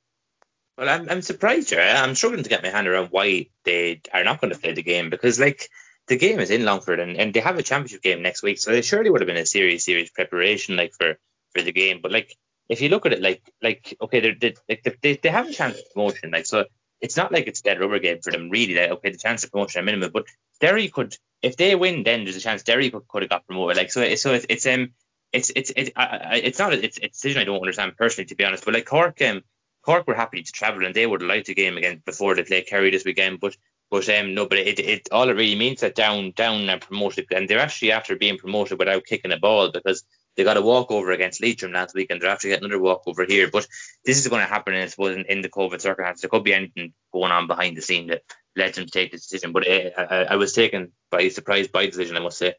Well, 0.79 0.89
I'm, 0.89 1.07
I'm 1.07 1.22
surprised, 1.22 1.72
I'm 1.75 2.15
struggling 2.15 2.41
to 2.41 2.50
get 2.50 2.63
my 2.63 2.69
hand 2.69 2.88
around 2.88 3.10
why 3.12 3.50
they 3.65 4.01
are 4.12 4.24
not 4.24 4.41
going 4.41 4.51
to 4.51 4.60
play 4.60 4.74
the 4.74 4.81
game 4.81 5.12
because, 5.12 5.39
like, 5.39 5.69
the 6.07 6.17
game 6.17 6.39
is 6.39 6.50
in 6.50 6.65
Longford 6.65 7.00
and, 7.00 7.17
and 7.17 7.33
they 7.33 7.39
have 7.39 7.57
a 7.57 7.63
championship 7.63 8.01
game 8.01 8.22
next 8.22 8.43
week, 8.43 8.60
so 8.60 8.72
it 8.72 8.86
surely 8.86 9.10
would 9.10 9.22
have 9.22 9.27
been 9.27 9.38
a 9.38 9.45
serious, 9.45 9.86
serious 9.86 10.10
preparation 10.10 10.75
like 10.75 10.93
for 10.93 11.17
for 11.53 11.62
the 11.62 11.72
game. 11.72 12.00
But 12.01 12.12
like 12.12 12.36
if 12.69 12.81
you 12.81 12.89
look 12.89 13.05
at 13.05 13.13
it 13.13 13.22
like 13.22 13.41
like 13.62 13.95
okay, 14.01 14.19
they're, 14.19 14.36
they 14.39 14.55
like 14.67 15.00
they, 15.01 15.15
they 15.15 15.29
have 15.29 15.48
a 15.48 15.53
chance 15.53 15.77
of 15.77 15.93
promotion, 15.93 16.31
like 16.31 16.45
so 16.45 16.65
it's 17.00 17.17
not 17.17 17.31
like 17.31 17.48
it's 17.48 17.60
a 17.62 17.63
dead 17.63 17.79
rubber 17.79 18.00
game 18.00 18.19
for 18.22 18.31
them 18.31 18.50
really. 18.50 18.75
Like 18.75 18.91
okay, 18.91 19.12
the 19.12 19.17
chance 19.17 19.43
of 19.43 19.51
promotion 19.51 19.79
at 19.79 19.86
minimum, 19.86 20.12
but 20.13 20.25
Derry 20.60 20.89
could 20.89 21.15
if 21.41 21.57
they 21.57 21.75
win, 21.75 22.03
then 22.03 22.24
there's 22.24 22.38
a 22.38 22.41
chance 22.41 22.63
Derry 22.63 22.89
could, 22.89 23.07
could 23.07 23.24
have 23.24 23.29
got 23.29 23.45
promoted. 23.45 23.77
Like 23.77 23.91
so, 23.91 24.15
so 24.15 24.33
it's, 24.33 24.45
it's 24.50 24.65
um 24.65 24.91
it's 25.31 25.51
it's 25.55 25.72
it's 25.75 25.91
it's 25.95 26.60
not 26.60 26.74
a, 26.74 26.83
it's, 26.83 26.98
a 26.98 27.07
decision 27.07 27.41
I 27.41 27.45
don't 27.45 27.60
understand 27.60 27.98
personally 27.98 28.27
to 28.27 28.36
be 28.36 28.45
honest. 28.45 28.65
But 28.65 28.74
like 28.74 28.86
Cork 28.86 29.22
um 29.22 29.41
Cork 29.83 30.07
were 30.07 30.15
happy 30.15 30.41
to 30.41 30.51
travel 30.51 30.86
and 30.86 30.95
they 30.95 31.05
would 31.05 31.22
liked 31.22 31.50
a 31.50 31.53
game 31.53 31.77
again 31.77 32.01
before 32.05 32.36
they 32.36 32.43
play 32.43 32.62
Kerry 32.62 32.91
this 32.91 33.05
weekend, 33.05 33.39
but 33.39 33.55
but 33.93 34.09
um, 34.09 34.33
no, 34.33 34.47
but 34.47 34.57
it, 34.57 34.79
it 34.79 35.09
all 35.12 35.29
it 35.29 35.33
really 35.33 35.53
means 35.53 35.81
that 35.81 35.93
down 35.93 36.31
down 36.31 36.67
and 36.67 36.81
promoted, 36.81 37.27
and 37.31 37.47
they're 37.47 37.59
actually 37.59 37.91
after 37.91 38.15
being 38.15 38.39
promoted 38.39 38.79
without 38.79 39.05
kicking 39.05 39.31
a 39.31 39.38
ball 39.38 39.69
because 39.69 40.03
they 40.35 40.43
got 40.43 40.57
a 40.57 40.63
walkover 40.63 41.12
against 41.12 41.43
Leitrim 41.43 41.73
last 41.73 41.93
week, 41.93 42.07
and 42.09 42.19
they're 42.19 42.31
after 42.31 42.47
getting 42.47 42.65
another 42.65 42.81
walkover 42.81 43.23
here. 43.23 43.51
But 43.51 43.67
this 44.03 44.17
is 44.17 44.27
going 44.27 44.41
to 44.41 44.51
happen, 44.51 44.73
I 44.73 44.88
suppose, 44.88 45.15
in, 45.15 45.25
in 45.25 45.41
the 45.41 45.50
COVID 45.50 45.79
circumstances. 45.79 46.21
There 46.21 46.29
could 46.31 46.43
be 46.43 46.55
anything 46.55 46.93
going 47.13 47.31
on 47.31 47.45
behind 47.45 47.77
the 47.77 47.83
scene 47.83 48.07
that 48.07 48.23
led 48.55 48.73
them 48.73 48.85
to 48.85 48.91
take 48.91 49.12
this 49.12 49.27
decision. 49.27 49.51
But 49.51 49.67
uh, 49.67 49.91
I, 49.95 50.15
I 50.23 50.35
was 50.38 50.53
taken 50.53 50.91
by 51.12 51.29
surprise 51.29 51.67
by 51.67 51.85
the 51.85 51.91
decision, 51.91 52.17
I 52.17 52.21
must 52.21 52.39
say. 52.39 52.55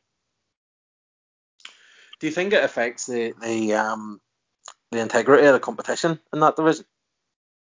Do 2.21 2.29
you 2.29 2.33
think 2.33 2.53
it 2.53 2.63
affects 2.63 3.07
the 3.07 3.35
the 3.43 3.75
um 3.75 4.21
the 4.93 5.01
integrity 5.01 5.49
of 5.49 5.55
the 5.55 5.59
competition 5.59 6.21
in 6.33 6.39
that 6.39 6.55
division? 6.55 6.85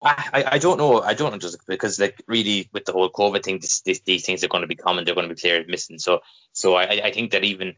I, 0.02 0.46
I 0.54 0.58
don't 0.60 0.78
know. 0.78 1.02
I 1.02 1.14
don't 1.14 1.32
know 1.32 1.38
just 1.38 1.58
because 1.68 2.00
like 2.00 2.22
really 2.28 2.70
with 2.72 2.86
the 2.86 2.94
whole 2.94 3.12
COVID 3.12 3.44
thing, 3.44 3.60
this, 3.60 3.82
this, 3.82 4.00
these 4.02 4.26
things 4.26 4.44
are 4.44 4.48
going 4.48 4.62
to 4.62 4.68
be 4.68 4.76
common. 4.76 5.04
They're 5.04 5.16
going 5.16 5.28
to 5.28 5.36
be 5.36 5.42
clear 5.42 5.66
missing. 5.68 6.00
So 6.00 6.22
so 6.54 6.76
I, 6.76 7.02
I 7.04 7.12
think 7.12 7.32
that 7.32 7.44
even 7.44 7.76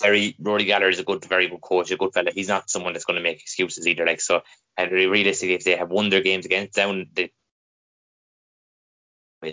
Derry 0.00 0.34
Rory 0.38 0.64
Gallagher 0.64 0.88
is 0.88 0.98
a 0.98 1.04
good, 1.04 1.24
very 1.24 1.48
good 1.48 1.60
coach, 1.60 1.90
a 1.90 1.96
good 1.96 2.12
fella. 2.12 2.30
He's 2.34 2.48
not 2.48 2.70
someone 2.70 2.92
that's 2.92 3.04
going 3.04 3.16
to 3.16 3.22
make 3.22 3.40
excuses 3.40 3.86
either. 3.86 4.04
Like 4.04 4.20
so, 4.20 4.42
and 4.76 4.90
realistically, 4.90 5.54
if 5.54 5.64
they 5.64 5.76
have 5.76 5.90
won 5.90 6.10
their 6.10 6.22
games 6.22 6.44
against 6.44 6.74
Down, 6.74 7.06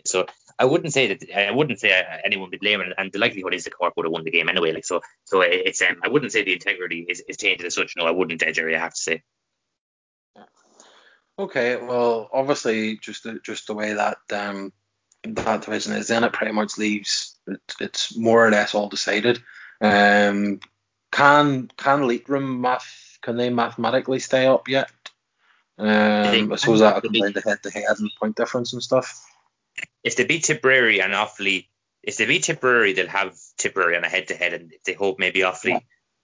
so 0.05 0.25
I 0.59 0.65
wouldn't 0.65 0.93
say 0.93 1.13
that 1.13 1.37
I 1.37 1.51
wouldn't 1.51 1.79
say 1.79 2.03
anyone 2.25 2.49
would 2.49 2.51
be 2.51 2.57
blaming, 2.57 2.93
and 2.97 3.11
the 3.11 3.19
likelihood 3.19 3.53
is 3.53 3.63
the 3.63 3.69
Cork 3.69 3.95
would 3.95 4.05
have 4.05 4.11
won 4.11 4.23
the 4.23 4.31
game 4.31 4.49
anyway. 4.49 4.73
Like 4.73 4.85
so, 4.85 5.01
so 5.23 5.41
it's 5.41 5.81
um, 5.81 5.97
I 6.03 6.09
wouldn't 6.09 6.31
say 6.31 6.43
the 6.43 6.53
integrity 6.53 7.05
is, 7.07 7.21
is 7.29 7.37
tainted 7.37 7.67
as 7.67 7.75
such. 7.75 7.93
No, 7.95 8.05
I 8.05 8.11
wouldn't, 8.11 8.43
uh, 8.43 8.51
Jerry. 8.51 8.75
I 8.75 8.79
have 8.79 8.93
to 8.93 9.01
say. 9.01 9.21
Okay, 11.39 11.75
well, 11.75 12.29
obviously, 12.33 12.97
just 12.97 13.23
the, 13.23 13.39
just 13.43 13.67
the 13.67 13.73
way 13.73 13.93
that 13.93 14.17
um, 14.31 14.73
that 15.23 15.61
division 15.61 15.93
is, 15.93 16.07
then 16.07 16.23
it 16.23 16.33
pretty 16.33 16.53
much 16.53 16.77
leaves 16.77 17.35
it, 17.45 17.61
it's 17.79 18.17
more 18.17 18.45
or 18.45 18.51
less 18.51 18.73
all 18.73 18.89
decided. 18.89 19.39
Um, 19.79 20.59
can 21.11 21.69
can 21.77 22.07
Leitrim 22.07 22.61
math 22.61 23.19
can 23.21 23.37
they 23.37 23.49
mathematically 23.49 24.19
stay 24.19 24.47
up 24.47 24.67
yet? 24.67 24.91
Um, 25.77 26.51
I 26.51 26.55
suppose 26.55 26.79
that'll 26.79 27.01
come 27.01 27.11
down 27.11 27.33
to 27.33 27.41
head 27.41 27.61
to 27.63 27.69
head 27.69 27.99
and 27.99 28.09
point 28.19 28.35
difference 28.35 28.73
and 28.73 28.81
stuff 28.81 29.23
if 30.03 30.15
they 30.15 30.25
beat 30.25 30.43
Tipperary 30.43 31.01
and 31.01 31.13
Offaly, 31.13 31.67
if 32.03 32.17
they 32.17 32.25
beat 32.25 32.43
Tipperary, 32.43 32.93
they'll 32.93 33.07
have 33.07 33.37
Tipperary 33.57 33.97
on 33.97 34.03
a 34.03 34.09
head 34.09 34.29
to 34.29 34.35
head, 34.35 34.53
and 34.53 34.71
if 34.71 34.83
they 34.83 34.93
hope 34.93 35.19
maybe 35.19 35.41
Offaly. 35.41 35.71
Yeah. 35.71 35.79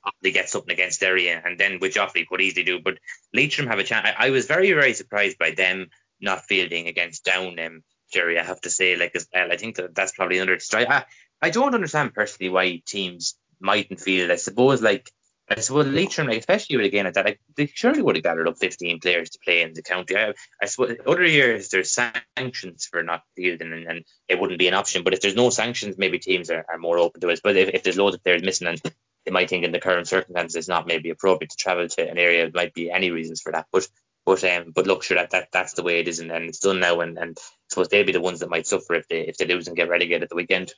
Offaly 0.06 0.34
get 0.34 0.50
something 0.50 0.72
against 0.72 1.00
Derry, 1.00 1.30
and 1.30 1.58
then 1.58 1.80
which 1.80 1.96
Offaly 1.96 2.28
could 2.28 2.42
easily 2.42 2.64
do. 2.64 2.80
But 2.80 3.00
Leitrim 3.34 3.68
have 3.68 3.80
a 3.80 3.84
chance. 3.84 4.08
I, 4.08 4.28
I, 4.28 4.30
was 4.32 4.46
very, 4.46 4.72
very 4.74 4.94
surprised 4.94 5.38
by 5.38 5.52
them 5.52 5.90
not 6.20 6.46
fielding 6.46 6.88
against 6.88 7.24
Down, 7.24 7.60
um, 7.60 7.84
Jerry. 8.12 8.40
I 8.40 8.44
have 8.44 8.62
to 8.62 8.70
say, 8.70 8.96
like 8.96 9.16
as 9.16 9.28
well, 9.34 9.52
I 9.52 9.58
think 9.58 9.78
that 9.78 9.96
that's 9.96 10.12
probably 10.12 10.40
under. 10.40 10.58
I, 10.74 11.06
I 11.42 11.50
don't 11.50 11.76
understand 11.76 12.14
personally 12.14 12.50
why 12.50 12.82
teams 12.86 13.36
mightn't 13.60 14.02
field. 14.02 14.32
I 14.32 14.36
suppose 14.36 14.82
like 14.82 15.10
I 15.50 15.60
suppose 15.60 15.88
Leitrim, 15.88 16.28
like, 16.28 16.40
especially 16.40 16.78
with 16.78 16.86
a 16.86 16.90
game 16.90 17.06
like 17.06 17.16
that, 17.16 17.26
like, 17.26 17.40
they 17.56 17.66
surely 17.68 18.02
would 18.02 18.16
have 18.16 18.24
gathered 18.24 18.48
up 18.48 18.58
15 18.58 19.00
players 19.00 19.30
to 19.32 19.40
play 19.44 19.62
in 19.62 19.74
the 19.74 19.84
county. 19.84 20.16
I, 20.16 20.34
I 20.62 20.66
suppose 20.66 20.96
other 21.06 21.26
years 21.26 21.70
there's 21.70 21.92
sanctions 21.92 22.88
for 22.90 23.04
not 23.04 23.24
fielding 23.36 23.74
and, 23.74 23.86
and, 23.86 24.06
it 24.30 24.40
wouldn't 24.40 24.60
be 24.60 24.70
an 24.70 24.74
option. 24.74 25.04
But 25.04 25.14
if 25.14 25.22
there's 25.22 25.36
no 25.36 25.50
sanctions, 25.50 25.98
maybe 25.98 26.18
teams 26.18 26.50
are, 26.50 26.66
are 26.70 26.78
more 26.78 26.98
open 26.98 27.20
to 27.22 27.30
it. 27.30 27.42
But 27.44 27.58
if, 27.58 27.70
if 27.70 27.84
there's 27.84 27.98
loads 27.98 28.16
of 28.16 28.24
players 28.24 28.42
missing 28.42 28.68
and 28.68 28.82
they 29.26 29.32
might 29.32 29.50
think 29.50 29.64
in 29.64 29.72
the 29.72 29.80
current 29.80 30.08
circumstances 30.08 30.56
it's 30.56 30.68
not 30.68 30.88
maybe 30.88 31.10
appropriate 31.10 31.52
to 31.52 31.58
travel 31.58 31.88
to 31.88 32.10
an 32.10 32.18
area, 32.18 32.44
there 32.44 32.52
might 32.54 32.74
be 32.74 32.92
any 32.92 33.12
reasons 33.12 33.42
for 33.42 33.52
that. 33.52 33.68
But 33.72 33.88
but 34.26 34.44
um, 34.44 34.72
but 34.74 34.88
look, 34.88 35.04
sure 35.04 35.18
that, 35.18 35.32
that 35.32 35.50
that's 35.52 35.74
the 35.74 35.84
way 35.84 36.00
it 36.00 36.08
is, 36.08 36.20
and, 36.20 36.32
and 36.32 36.46
it's 36.46 36.60
done 36.60 36.80
now, 36.80 37.02
and, 37.02 37.18
and 37.18 37.38
I 37.38 37.42
suppose 37.70 37.90
they'll 37.90 38.06
be 38.06 38.14
the 38.14 38.22
ones 38.22 38.40
that 38.40 38.50
might 38.50 38.68
suffer 38.68 38.96
if 38.96 39.08
they 39.08 39.22
if 39.22 39.38
they 39.38 39.46
lose 39.46 39.68
and 39.68 39.76
get 39.76 39.90
relegated 39.90 40.24
at 40.24 40.30
the 40.30 40.36
weekend. 40.36 40.74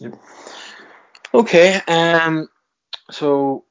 Yep. 0.00 0.14
Okay. 1.34 1.80
Um. 1.88 2.48
So 3.10 3.64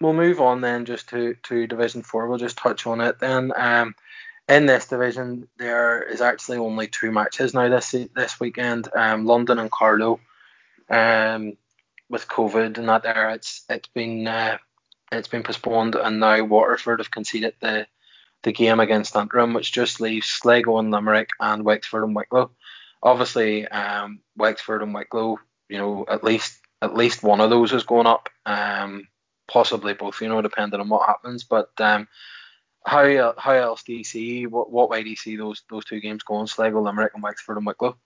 we'll 0.00 0.12
move 0.12 0.40
on 0.40 0.60
then 0.60 0.84
just 0.84 1.08
to, 1.10 1.34
to 1.44 1.66
Division 1.66 2.02
4. 2.02 2.26
We'll 2.26 2.38
just 2.38 2.56
touch 2.56 2.86
on 2.86 3.00
it 3.00 3.18
then. 3.18 3.52
Um, 3.56 3.94
in 4.48 4.66
this 4.66 4.86
division, 4.86 5.48
there 5.58 6.02
is 6.02 6.20
actually 6.20 6.58
only 6.58 6.86
two 6.86 7.12
matches 7.12 7.52
now 7.52 7.68
this 7.68 7.94
this 8.14 8.40
weekend. 8.40 8.88
Um, 8.94 9.26
London 9.26 9.58
and 9.58 9.70
Carlow. 9.70 10.20
Um, 10.88 11.58
with 12.08 12.28
COVID 12.28 12.78
and 12.78 12.88
that 12.88 13.02
there, 13.02 13.30
it's 13.30 13.64
it's 13.68 13.88
been 13.88 14.26
uh, 14.26 14.58
it's 15.12 15.28
been 15.28 15.42
postponed, 15.42 15.94
and 15.94 16.20
now 16.20 16.42
Waterford 16.44 17.00
have 17.00 17.10
conceded 17.10 17.54
the 17.60 17.86
the 18.42 18.52
game 18.52 18.80
against 18.80 19.16
Antrim, 19.16 19.54
which 19.54 19.72
just 19.72 20.00
leaves 20.00 20.26
Sligo 20.26 20.78
and 20.78 20.90
Limerick 20.90 21.30
and 21.40 21.64
Wexford 21.64 22.04
and 22.04 22.14
Wicklow. 22.14 22.50
Obviously, 23.02 23.66
um, 23.66 24.20
Wexford 24.36 24.82
and 24.82 24.94
Wicklow, 24.94 25.38
you 25.68 25.78
know, 25.78 26.04
at 26.08 26.24
least 26.24 26.58
at 26.80 26.94
least 26.94 27.22
one 27.22 27.40
of 27.40 27.50
those 27.50 27.72
is 27.72 27.84
going 27.84 28.06
up. 28.06 28.28
Um, 28.46 29.08
possibly 29.48 29.94
both, 29.94 30.20
you 30.20 30.28
know, 30.28 30.42
depending 30.42 30.78
on 30.78 30.88
what 30.88 31.06
happens. 31.06 31.42
But 31.44 31.70
um, 31.78 32.06
how 32.84 33.34
how 33.36 33.52
else 33.52 33.82
do 33.82 33.94
you 33.94 34.04
see 34.04 34.46
what 34.46 34.70
what 34.70 34.90
way 34.90 35.02
do 35.02 35.10
you 35.10 35.16
see 35.16 35.36
those 35.36 35.62
those 35.70 35.84
two 35.84 36.00
games 36.00 36.22
going? 36.22 36.46
Sligo, 36.46 36.80
Limerick, 36.80 37.14
and 37.14 37.22
Wexford 37.22 37.56
and 37.56 37.66
Wicklow. 37.66 37.96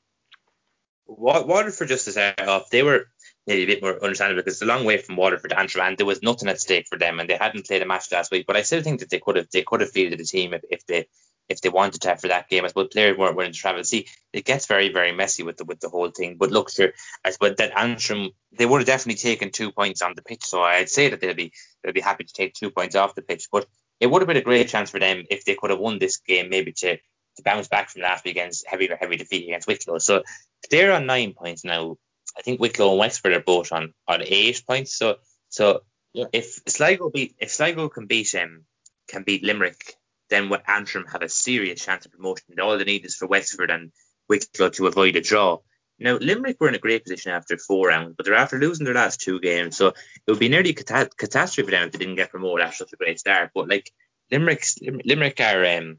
Waterford 1.06 1.88
just 1.88 2.06
to 2.06 2.12
start 2.12 2.40
off, 2.40 2.70
they 2.70 2.82
were 2.82 3.06
maybe 3.46 3.64
a 3.64 3.66
bit 3.66 3.82
more 3.82 4.02
understandable 4.02 4.40
because 4.42 4.54
it's 4.54 4.62
a 4.62 4.66
long 4.66 4.84
way 4.84 4.98
from 4.98 5.16
Waterford 5.16 5.50
to 5.50 5.58
Antrim, 5.58 5.84
and 5.86 5.98
there 5.98 6.06
was 6.06 6.22
nothing 6.22 6.48
at 6.48 6.60
stake 6.60 6.86
for 6.88 6.98
them, 6.98 7.20
and 7.20 7.28
they 7.28 7.36
hadn't 7.36 7.66
played 7.66 7.82
a 7.82 7.86
match 7.86 8.10
last 8.12 8.30
week. 8.30 8.46
But 8.46 8.56
I 8.56 8.62
still 8.62 8.82
think 8.82 9.00
that 9.00 9.10
they 9.10 9.18
could 9.18 9.36
have 9.36 9.48
they 9.50 9.62
could 9.62 9.80
have 9.80 9.90
fielded 9.90 10.20
a 10.20 10.24
team 10.24 10.54
if, 10.54 10.62
if 10.70 10.86
they 10.86 11.06
if 11.48 11.60
they 11.60 11.68
wanted 11.68 12.00
to 12.00 12.16
for 12.16 12.28
that 12.28 12.48
game. 12.48 12.64
I 12.64 12.68
suppose 12.68 12.88
players 12.88 13.16
weren't 13.16 13.36
willing 13.36 13.52
to 13.52 13.58
travel. 13.58 13.84
See, 13.84 14.06
it 14.32 14.44
gets 14.44 14.66
very, 14.66 14.92
very 14.92 15.12
messy 15.12 15.42
with 15.42 15.56
the 15.56 15.64
with 15.64 15.80
the 15.80 15.88
whole 15.88 16.10
thing. 16.10 16.36
But 16.38 16.50
look, 16.50 16.70
sure, 16.70 16.92
I 17.24 17.30
suppose 17.30 17.56
that 17.56 17.76
Antrim 17.76 18.30
they 18.52 18.66
would 18.66 18.80
have 18.80 18.86
definitely 18.86 19.20
taken 19.20 19.50
two 19.50 19.72
points 19.72 20.02
on 20.02 20.14
the 20.14 20.22
pitch. 20.22 20.44
So 20.44 20.62
I'd 20.62 20.88
say 20.88 21.08
that 21.10 21.20
they'll 21.20 21.34
be 21.34 21.52
they'll 21.82 21.92
be 21.92 22.00
happy 22.00 22.24
to 22.24 22.32
take 22.32 22.54
two 22.54 22.70
points 22.70 22.96
off 22.96 23.14
the 23.14 23.22
pitch. 23.22 23.48
But 23.52 23.66
it 24.00 24.06
would 24.10 24.22
have 24.22 24.28
been 24.28 24.36
a 24.36 24.42
great 24.42 24.68
chance 24.68 24.90
for 24.90 24.98
them 24.98 25.24
if 25.30 25.44
they 25.44 25.54
could 25.54 25.70
have 25.70 25.78
won 25.78 25.98
this 25.98 26.18
game, 26.18 26.48
maybe 26.48 26.72
to 26.72 26.96
to 26.96 27.42
bounce 27.42 27.68
back 27.68 27.88
from 27.90 28.02
last 28.02 28.24
weekend's 28.24 28.64
heavy 28.66 28.88
heavy 28.98 29.16
defeat 29.16 29.44
against 29.44 29.68
Wicklow. 29.68 29.98
So 29.98 30.22
they're 30.70 30.92
on 30.92 31.06
nine 31.06 31.34
points 31.34 31.64
now. 31.64 31.96
I 32.36 32.42
think 32.42 32.60
Wicklow 32.60 32.90
and 32.90 32.98
Wexford 32.98 33.32
are 33.32 33.40
both 33.40 33.72
on 33.72 33.94
on 34.08 34.22
eight 34.22 34.62
points. 34.66 34.96
So 34.96 35.16
so 35.48 35.82
yeah. 36.12 36.26
if 36.32 36.60
Sligo 36.66 37.10
beat 37.10 37.34
if 37.38 37.50
Sligo 37.50 37.88
can 37.88 38.06
beat 38.06 38.34
um 38.34 38.64
can 39.08 39.22
beat 39.22 39.44
Limerick 39.44 39.96
then 40.32 40.48
what 40.48 40.64
Antrim 40.66 41.04
have 41.12 41.20
a 41.20 41.28
serious 41.28 41.84
chance 41.84 42.06
of 42.06 42.12
promotion. 42.12 42.58
All 42.58 42.78
they 42.78 42.84
need 42.84 43.04
is 43.04 43.14
for 43.14 43.26
Wexford 43.26 43.70
and 43.70 43.92
Wicklow 44.30 44.70
to 44.70 44.86
avoid 44.86 45.14
a 45.16 45.20
draw. 45.20 45.58
Now, 45.98 46.16
Limerick 46.16 46.56
were 46.58 46.68
in 46.68 46.74
a 46.74 46.78
great 46.78 47.04
position 47.04 47.32
after 47.32 47.58
four 47.58 47.88
rounds, 47.88 48.14
but 48.16 48.24
they're 48.24 48.34
after 48.34 48.58
losing 48.58 48.86
their 48.86 48.94
last 48.94 49.20
two 49.20 49.40
games, 49.40 49.76
so 49.76 49.88
it 49.88 49.96
would 50.26 50.38
be 50.38 50.48
nearly 50.48 50.70
a 50.70 50.74
cat- 50.74 51.16
catastrophe 51.16 51.66
for 51.66 51.70
them 51.70 51.86
if 51.86 51.92
they 51.92 51.98
didn't 51.98 52.16
get 52.16 52.30
promoted 52.30 52.64
after 52.64 52.78
such 52.78 52.94
a 52.94 52.96
great 52.96 53.20
start. 53.20 53.50
But 53.54 53.68
like 53.68 53.92
Limerick, 54.30 54.64
Limerick 55.04 55.38
are 55.38 55.64
um, 55.76 55.98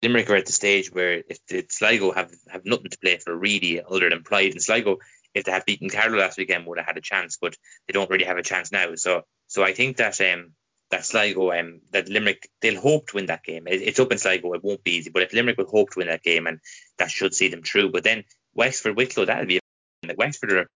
Limerick 0.00 0.30
are 0.30 0.36
at 0.36 0.46
the 0.46 0.52
stage 0.52 0.92
where 0.92 1.24
if 1.28 1.44
the 1.48 1.66
Sligo 1.68 2.12
have 2.12 2.32
have 2.48 2.64
nothing 2.64 2.90
to 2.90 2.98
play 2.98 3.18
for 3.18 3.36
really 3.36 3.82
other 3.82 4.08
than 4.08 4.22
pride, 4.22 4.52
and 4.52 4.62
Sligo, 4.62 4.98
if 5.34 5.44
they 5.44 5.52
had 5.52 5.64
beaten 5.64 5.88
Carlow 5.88 6.18
last 6.18 6.38
weekend, 6.38 6.66
would 6.66 6.78
have 6.78 6.86
had 6.86 6.96
a 6.98 7.02
chance, 7.02 7.38
but 7.40 7.56
they 7.86 7.92
don't 7.92 8.10
really 8.10 8.24
have 8.24 8.38
a 8.38 8.42
chance 8.42 8.70
now. 8.72 8.94
So, 8.96 9.22
so 9.46 9.62
I 9.62 9.72
think 9.72 9.96
that 9.98 10.20
um, 10.20 10.52
that 10.90 11.06
Sligo, 11.06 11.52
um, 11.52 11.80
that 11.90 12.08
Limerick, 12.08 12.48
they'll 12.60 12.80
hope 12.80 13.08
to 13.08 13.16
win 13.16 13.26
that 13.26 13.42
game. 13.42 13.66
It, 13.66 13.82
it's 13.82 13.98
up 13.98 14.12
in 14.12 14.18
Sligo, 14.18 14.52
it 14.52 14.62
won't 14.62 14.84
be 14.84 14.92
easy, 14.92 15.10
but 15.10 15.22
if 15.22 15.32
Limerick 15.32 15.58
will 15.58 15.66
hope 15.66 15.90
to 15.90 15.98
win 15.98 16.08
that 16.08 16.22
game, 16.22 16.46
and 16.46 16.60
that 16.98 17.10
should 17.10 17.34
see 17.34 17.48
them 17.48 17.62
through. 17.62 17.90
But 17.90 18.04
then 18.04 18.24
Wexford, 18.54 18.96
Wicklow, 18.96 19.24
that'll 19.24 19.46
be 19.46 19.58
a, 19.58 20.14
Wexford 20.14 20.52
are 20.52 20.66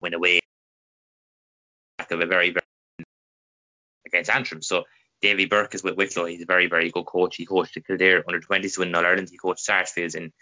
win 0.00 0.14
away 0.14 0.40
back 1.98 2.10
of 2.10 2.20
a 2.20 2.26
very, 2.26 2.50
very 2.50 2.64
against 4.06 4.30
Antrim. 4.30 4.62
So 4.62 4.84
Davy 5.22 5.44
Burke 5.46 5.74
is 5.74 5.84
with 5.84 5.96
Wicklow. 5.96 6.24
He's 6.26 6.42
a 6.42 6.46
very, 6.46 6.66
very 6.66 6.90
good 6.90 7.06
coach. 7.06 7.36
He 7.36 7.46
coached 7.46 7.74
the 7.74 7.80
Kildare 7.80 8.24
under 8.26 8.40
20s 8.40 8.74
to 8.74 8.80
win 8.80 8.94
All 8.94 9.06
Ireland. 9.06 9.28
He 9.30 9.36
coached 9.36 9.60
Sarsfields 9.60 10.14
in, 10.14 10.32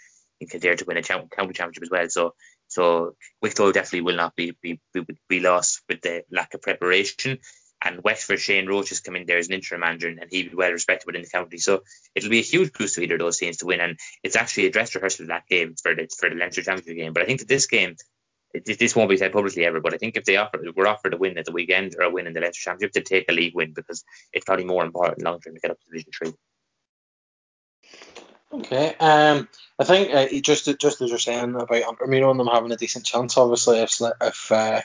in 0.41 0.49
Kildare 0.49 0.77
to 0.77 0.85
win 0.85 0.97
a 0.97 1.03
county 1.03 1.53
championship 1.53 1.83
as 1.83 1.91
well. 1.91 2.09
So 2.09 2.35
so 2.69 3.17
Wicklow 3.43 3.73
definitely 3.73 4.03
will 4.03 4.17
not 4.17 4.37
be, 4.37 4.57
be 4.63 4.81
be, 5.29 5.41
lost 5.41 5.83
with 5.89 6.01
the 6.03 6.25
lack 6.31 6.55
of 6.55 6.63
preparation 6.63 7.39
and 7.83 8.03
Wexford 8.03 8.41
Shane 8.41 8.67
Roche 8.67 8.89
has 8.89 9.01
come 9.01 9.17
in 9.17 9.27
there 9.27 9.39
as 9.39 9.49
an 9.49 9.55
interim 9.55 9.81
manager 9.83 10.09
and 10.09 10.25
he'll 10.31 10.51
be 10.51 10.57
well 10.57 10.73
respected 10.73 11.07
within 11.07 11.23
the 11.23 11.29
county. 11.29 11.59
So 11.59 11.83
it'll 12.15 12.31
be 12.31 12.41
a 12.41 12.43
huge 12.43 12.73
boost 12.73 12.97
to 12.97 13.03
either 13.03 13.15
of 13.15 13.21
those 13.21 13.39
teams 13.39 13.59
to 13.59 13.67
win. 13.67 13.81
And 13.81 13.99
it's 14.23 14.37
actually 14.37 14.67
a 14.67 14.71
dress 14.71 14.95
rehearsal 14.95 15.25
of 15.25 15.29
that 15.29 15.47
game 15.49 15.75
for 15.81 15.95
the 15.95 16.09
for 16.19 16.29
the 16.29 16.35
Leinster 16.35 16.63
Championship 16.63 16.97
game. 16.97 17.13
But 17.13 17.23
I 17.23 17.27
think 17.27 17.41
that 17.41 17.49
this 17.49 17.67
game, 17.67 17.97
this 18.53 18.97
won't 18.97 19.11
be 19.11 19.17
said 19.17 19.33
publicly 19.33 19.65
ever. 19.65 19.81
But 19.81 19.95
I 19.95 19.99
think 19.99 20.17
if 20.17 20.25
they 20.25 20.37
offer, 20.37 20.65
if 20.65 20.75
we're 20.75 20.89
offered 20.89 21.15
a 21.15 21.19
win 21.19 21.39
at 21.39 21.45
the 21.45 21.53
weekend 21.53 21.95
or 21.97 22.03
a 22.03 22.11
win 22.11 22.27
in 22.27 22.33
the 22.33 22.41
Leinster 22.41 22.63
Championship, 22.63 22.95
to 22.95 23.03
take 23.03 23.31
a 23.31 23.35
league 23.35 23.55
win 23.55 23.75
because 23.75 24.05
it's 24.33 24.45
probably 24.45 24.65
more 24.65 24.85
important 24.85 25.23
long 25.23 25.41
term 25.41 25.55
to 25.55 25.61
get 25.61 25.71
up 25.71 25.79
to 25.79 25.87
Division 25.87 26.11
Three. 26.17 26.33
Okay. 28.53 28.95
Um, 28.99 29.49
I 29.79 29.85
think 29.85 30.15
uh, 30.15 30.27
just 30.41 30.79
just 30.81 31.03
as 31.03 31.11
you're 31.11 31.19
saying 31.19 31.55
about 31.55 31.71
Antrim, 31.71 32.13
and 32.13 32.41
them 32.41 32.47
having 32.47 32.73
a 32.73 32.77
decent 32.77 33.05
chance, 33.05 33.37
obviously, 33.37 33.81
if 33.81 34.01
if 34.23 34.53
uh, 34.53 34.81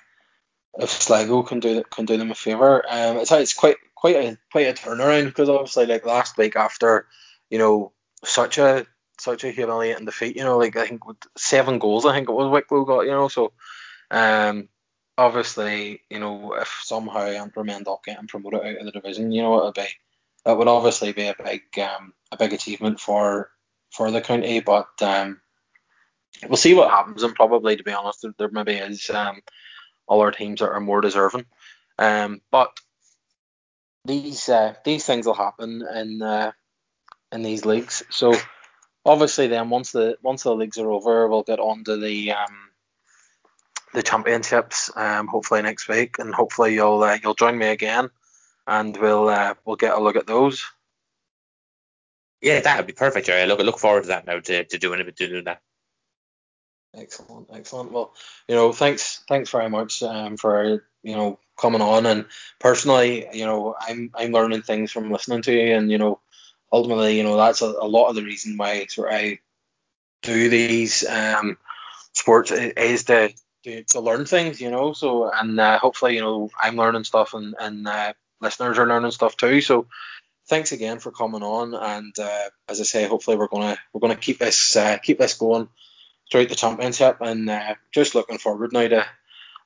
if 0.80 0.90
Sligo 0.90 1.44
can 1.44 1.60
do 1.60 1.84
can 1.84 2.06
do 2.06 2.18
them 2.18 2.32
a 2.32 2.36
favour. 2.36 2.84
Um, 2.88 3.18
it's 3.18 3.32
it's 3.32 3.54
quite 3.54 3.78
quite 3.96 4.16
a 4.16 4.38
quite 4.52 4.68
a 4.68 4.74
turnaround 4.74 5.26
because 5.26 5.50
obviously 5.50 5.86
like 5.86 6.06
last 6.06 6.38
week 6.38 6.56
after 6.56 7.08
you 7.50 7.58
know 7.58 7.94
such 8.24 8.58
a 8.58 8.86
such 9.20 9.44
a 9.44 9.52
humiliating 9.52 10.06
defeat, 10.06 10.36
you 10.36 10.44
know 10.44 10.58
like 10.58 10.76
I 10.76 10.88
think 10.88 11.06
with 11.06 11.18
seven 11.38 11.80
goals 11.80 12.06
I 12.06 12.14
think 12.14 12.30
it 12.30 12.34
was 12.34 12.52
Wicklow 12.52 12.86
got, 12.86 13.02
you 13.02 13.12
know 13.12 13.28
so 13.28 13.54
um 14.12 14.68
obviously 15.18 16.02
you 16.10 16.20
know 16.20 16.54
if 16.56 16.82
somehow 16.84 17.22
Antrim 17.28 17.70
end 17.70 17.88
up 17.88 18.04
getting 18.04 18.28
promoted 18.28 18.62
out 18.62 18.78
of 18.78 18.86
the 18.86 18.92
division, 18.92 19.32
you 19.32 19.42
know 19.44 19.58
it'll 19.58 19.72
be 19.72 19.88
it 20.46 20.58
would 20.58 20.68
obviously 20.68 21.14
be 21.14 21.28
a 21.28 21.36
big 21.42 21.62
um 21.80 22.14
a 22.32 22.38
big 22.38 22.54
achievement 22.54 23.00
for 23.00 23.50
for 23.94 24.12
the 24.12 24.22
county, 24.22 24.60
but 24.60 24.90
um 25.02 25.40
we'll 26.48 26.58
see 26.58 26.74
what 26.74 26.90
happens 26.90 27.24
and 27.24 27.36
probably 27.36 27.78
to 27.78 27.84
be 27.84 27.94
honest 27.94 28.22
there, 28.24 28.34
there 28.38 28.50
maybe 28.50 28.74
is 28.74 29.10
um 29.10 29.42
other 30.10 30.32
teams 30.32 30.60
that 30.60 30.70
are 30.70 30.80
more 30.80 31.02
deserving. 31.02 31.46
Um, 31.98 32.42
but 32.52 32.72
these 34.06 34.50
uh, 34.50 34.74
these 34.84 35.06
things 35.06 35.26
will 35.26 35.34
happen 35.34 35.84
in 35.96 36.22
uh, 36.22 36.52
in 37.32 37.42
these 37.42 37.66
leagues. 37.66 38.04
So 38.10 38.36
obviously, 39.06 39.48
then 39.48 39.70
once 39.70 39.92
the 39.92 40.18
once 40.22 40.44
the 40.44 40.56
leagues 40.56 40.78
are 40.78 40.92
over, 40.92 41.28
we'll 41.28 41.44
get 41.44 41.60
on 41.60 41.84
to 41.86 41.98
the 41.98 42.34
um, 42.34 42.70
the 43.94 44.04
championships. 44.04 44.92
Um, 44.96 45.28
hopefully 45.28 45.62
next 45.62 45.88
week, 45.88 46.20
and 46.20 46.34
hopefully 46.34 46.74
you'll 46.74 47.04
uh, 47.04 47.18
you'll 47.22 47.36
join 47.36 47.58
me 47.58 47.68
again, 47.68 48.10
and 48.68 48.96
we'll 48.98 49.30
uh, 49.30 49.54
we'll 49.66 49.78
get 49.78 49.96
a 49.98 50.02
look 50.02 50.16
at 50.16 50.28
those. 50.28 50.66
Yeah, 52.44 52.60
that 52.60 52.76
would 52.76 52.88
be 52.88 52.94
perfect, 52.94 53.28
Jerry. 53.28 53.42
I 53.42 53.46
look 53.46 53.60
look 53.60 53.80
forward 53.80 54.04
to 54.04 54.08
that 54.10 54.28
now 54.28 54.38
to, 54.38 54.66
to 54.66 54.78
doing 54.78 55.04
bit 55.06 55.16
to 55.16 55.28
do 55.30 55.42
that. 55.44 55.62
Excellent, 56.94 57.48
excellent. 57.54 57.94
Well, 57.94 58.14
you 58.50 58.56
know, 58.56 58.74
thanks, 58.74 59.24
thanks 59.30 59.50
very 59.50 59.70
much 59.70 60.04
um, 60.04 60.36
for 60.36 60.84
you 61.04 61.16
know 61.16 61.40
coming 61.58 61.82
on. 61.82 62.06
And 62.06 62.26
personally, 62.60 63.28
you 63.32 63.46
know, 63.46 63.76
I'm 63.80 64.12
I'm 64.14 64.34
learning 64.34 64.64
things 64.64 64.92
from 64.92 65.10
listening 65.10 65.42
to 65.44 65.54
you, 65.54 65.74
and 65.74 65.90
you 65.90 65.98
know, 65.98 66.20
ultimately, 66.70 67.16
you 67.16 67.24
know, 67.24 67.38
that's 67.38 67.62
a, 67.62 67.68
a 67.68 67.88
lot 67.88 68.10
of 68.10 68.16
the 68.16 68.26
reason 68.26 68.58
why 68.58 68.88
sort 68.88 69.14
of 69.14 69.16
I 69.16 69.40
do 70.22 70.50
these 70.50 71.08
um, 71.08 71.58
sports 72.12 72.52
is 72.52 73.06
to, 73.06 73.34
to 73.64 73.84
to 73.86 74.00
learn 74.02 74.26
things, 74.26 74.60
you 74.60 74.70
know. 74.70 74.92
So 74.92 75.32
and 75.34 75.58
uh, 75.58 75.80
hopefully, 75.80 76.16
you 76.16 76.22
know, 76.22 76.50
I'm 76.62 76.76
learning 76.76 77.06
stuff, 77.06 77.34
and 77.36 77.56
and 77.58 77.88
uh, 77.88 78.14
listeners 78.42 78.78
are 78.78 78.88
learning 78.88 79.12
stuff 79.12 79.38
too. 79.38 79.62
So 79.62 79.88
thanks 80.48 80.72
again 80.72 81.00
for 81.00 81.12
coming 81.12 81.44
on. 81.44 81.74
And 81.74 82.18
uh, 82.18 82.50
as 82.70 82.80
I 82.80 82.84
say, 82.84 83.08
hopefully 83.08 83.38
we're 83.38 83.48
gonna 83.48 83.78
we're 83.92 84.02
gonna 84.02 84.16
keep 84.16 84.40
this 84.40 84.76
uh, 84.76 84.98
keep 84.98 85.20
this 85.20 85.36
going 85.36 85.70
throughout 86.32 86.50
the 86.50 86.56
championship, 86.56 87.18
and 87.22 87.50
uh, 87.50 87.76
just 87.92 88.16
looking 88.16 88.38
forward 88.38 88.74
now 88.74 88.88
to 88.88 89.06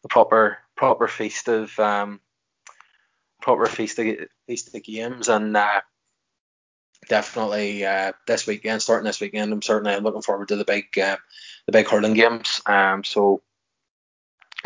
the 0.03 0.10
proper 0.10 0.60
proper 0.75 1.07
feast 1.07 1.48
of 1.48 1.77
um, 1.79 2.19
proper 3.41 3.65
feast 3.65 4.00
of, 4.00 4.07
feast 4.48 4.74
of 4.74 4.84
games, 4.84 5.27
and 5.27 5.55
uh, 5.55 5.81
definitely 7.07 7.86
uh, 7.86 8.12
this 8.25 8.48
weekend, 8.48 8.81
starting 8.81 9.05
this 9.05 9.22
weekend, 9.22 9.53
I'm 9.53 9.62
certainly 9.62 10.00
looking 10.00 10.22
forward 10.22 10.50
to 10.50 10.55
the 10.55 10.65
big 10.65 10.98
uh, 10.98 11.17
the 11.65 11.72
big 11.72 11.88
hurling 11.88 12.13
games. 12.13 12.62
Um, 12.65 13.03
so 13.03 13.41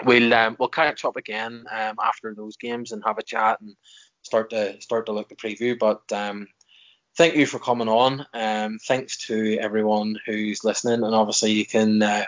we'll 0.05 0.33
um, 0.33 0.55
we'll 0.59 0.69
catch 0.69 1.05
up 1.05 1.17
again 1.17 1.65
um, 1.71 1.95
after 2.03 2.33
those 2.33 2.57
games 2.57 2.91
and 2.91 3.03
have 3.05 3.17
a 3.17 3.23
chat 3.23 3.61
and 3.61 3.75
start 4.23 4.49
to 4.51 4.81
start 4.81 5.05
to 5.07 5.11
look 5.11 5.31
at 5.31 5.37
the 5.37 5.47
preview. 5.47 5.77
But 5.77 6.11
um, 6.11 6.47
thank 7.17 7.35
you 7.35 7.45
for 7.45 7.59
coming 7.59 7.89
on. 7.89 8.25
Um, 8.33 8.79
thanks 8.79 9.27
to 9.27 9.57
everyone 9.59 10.19
who's 10.25 10.63
listening, 10.63 11.03
and 11.03 11.15
obviously 11.15 11.51
you 11.51 11.65
can 11.65 12.01
uh, 12.01 12.25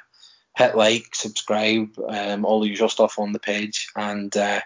hit 0.55 0.75
like, 0.75 1.15
subscribe, 1.15 1.97
um, 2.07 2.45
all 2.45 2.61
the 2.61 2.69
usual 2.69 2.89
stuff 2.89 3.19
on 3.19 3.31
the 3.31 3.39
page. 3.39 3.87
And 3.95 4.35
uh, 4.35 4.61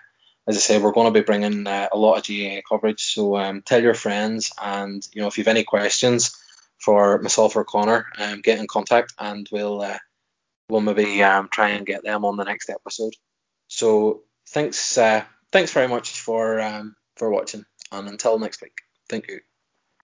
as 0.48 0.58
I 0.58 0.60
say, 0.60 0.80
we're 0.80 0.92
going 0.92 1.12
to 1.12 1.20
be 1.20 1.26
bringing 1.26 1.68
uh, 1.68 1.90
a 1.92 1.98
lot 1.98 2.18
of 2.18 2.26
GAA 2.26 2.62
coverage. 2.68 3.14
So 3.14 3.38
um, 3.38 3.62
tell 3.62 3.82
your 3.82 3.94
friends, 3.94 4.52
and 4.62 5.06
you 5.14 5.22
know 5.22 5.28
if 5.28 5.38
you've 5.38 5.48
any 5.48 5.64
questions 5.64 6.36
for 6.80 7.20
myself 7.20 7.56
or 7.56 7.66
Connor, 7.66 8.06
um, 8.18 8.42
get 8.42 8.60
in 8.60 8.68
contact, 8.68 9.14
and 9.20 9.48
we'll 9.52 9.82
uh, 9.82 9.98
we'll 10.70 10.82
maybe 10.82 11.24
um, 11.24 11.50
try 11.52 11.70
and 11.70 11.86
get 11.86 12.04
them 12.04 12.26
on 12.26 12.38
the 12.38 12.44
next 12.44 12.70
episode. 12.70 13.14
So 13.68 14.24
thanks, 14.50 14.98
uh, 14.98 15.24
thanks 15.52 15.72
very 15.72 15.88
much 15.88 16.20
for 16.20 16.60
um, 16.60 16.96
for 17.18 17.30
watching, 17.30 17.66
and 17.92 18.08
until 18.08 18.40
next 18.40 18.62
week, 18.62 18.78
thank 19.10 19.28
you. 19.28 19.40